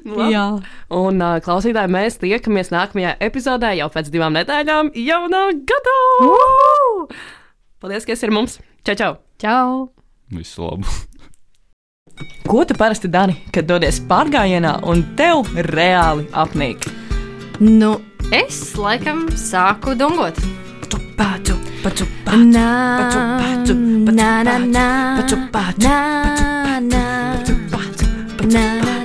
Nu. 0.05 0.19
Jā. 0.29 0.45
Un 0.93 1.21
uh, 1.21 1.39
klausītāji, 1.41 1.91
mēs 1.93 2.19
tiekamies 2.21 2.69
nākamajā 2.73 3.15
epizodē 3.25 3.71
jau 3.79 3.87
pēc 3.93 4.11
divām 4.13 4.35
nedēļām, 4.37 4.91
jaunā 5.01 5.43
gadā! 5.69 5.97
Paldies, 7.81 8.05
ka 8.05 8.13
esi 8.13 8.27
ar 8.29 8.33
mums! 8.35 8.59
Čau, 8.85 8.95
čau! 8.99 9.11
Čau! 9.41 9.67
Visu 10.33 10.65
labu! 10.65 10.85
Ko 12.47 12.63
tu 12.65 12.77
parasti 12.77 13.09
dari, 13.11 13.35
kad 13.51 13.67
dodies 13.67 13.97
pārgājienā 14.07 14.77
un 14.87 15.01
tev 15.17 15.49
reāli 15.73 16.27
apnīk? 16.37 16.85
Nu, 17.59 17.95
es 18.35 18.59
laikam 18.79 19.25
sāku 19.35 19.95
dungot. 19.99 20.39
Tu 20.91 21.01
pācu, 21.17 21.57
pacu, 21.83 22.07
Nā, 22.35 22.69
pacu, 23.01 23.19
pacu, 23.41 23.73
pacu, 23.73 24.15
nā, 24.15 24.31
nā, 24.47 24.57
nā, 24.69 24.87
pacu, 25.21 25.41
pacu, 25.55 25.87
nā, 25.87 26.79
nā, 26.91 27.05
pacu, 27.73 28.11
nā, 28.51 28.67
nā. 28.83 29.04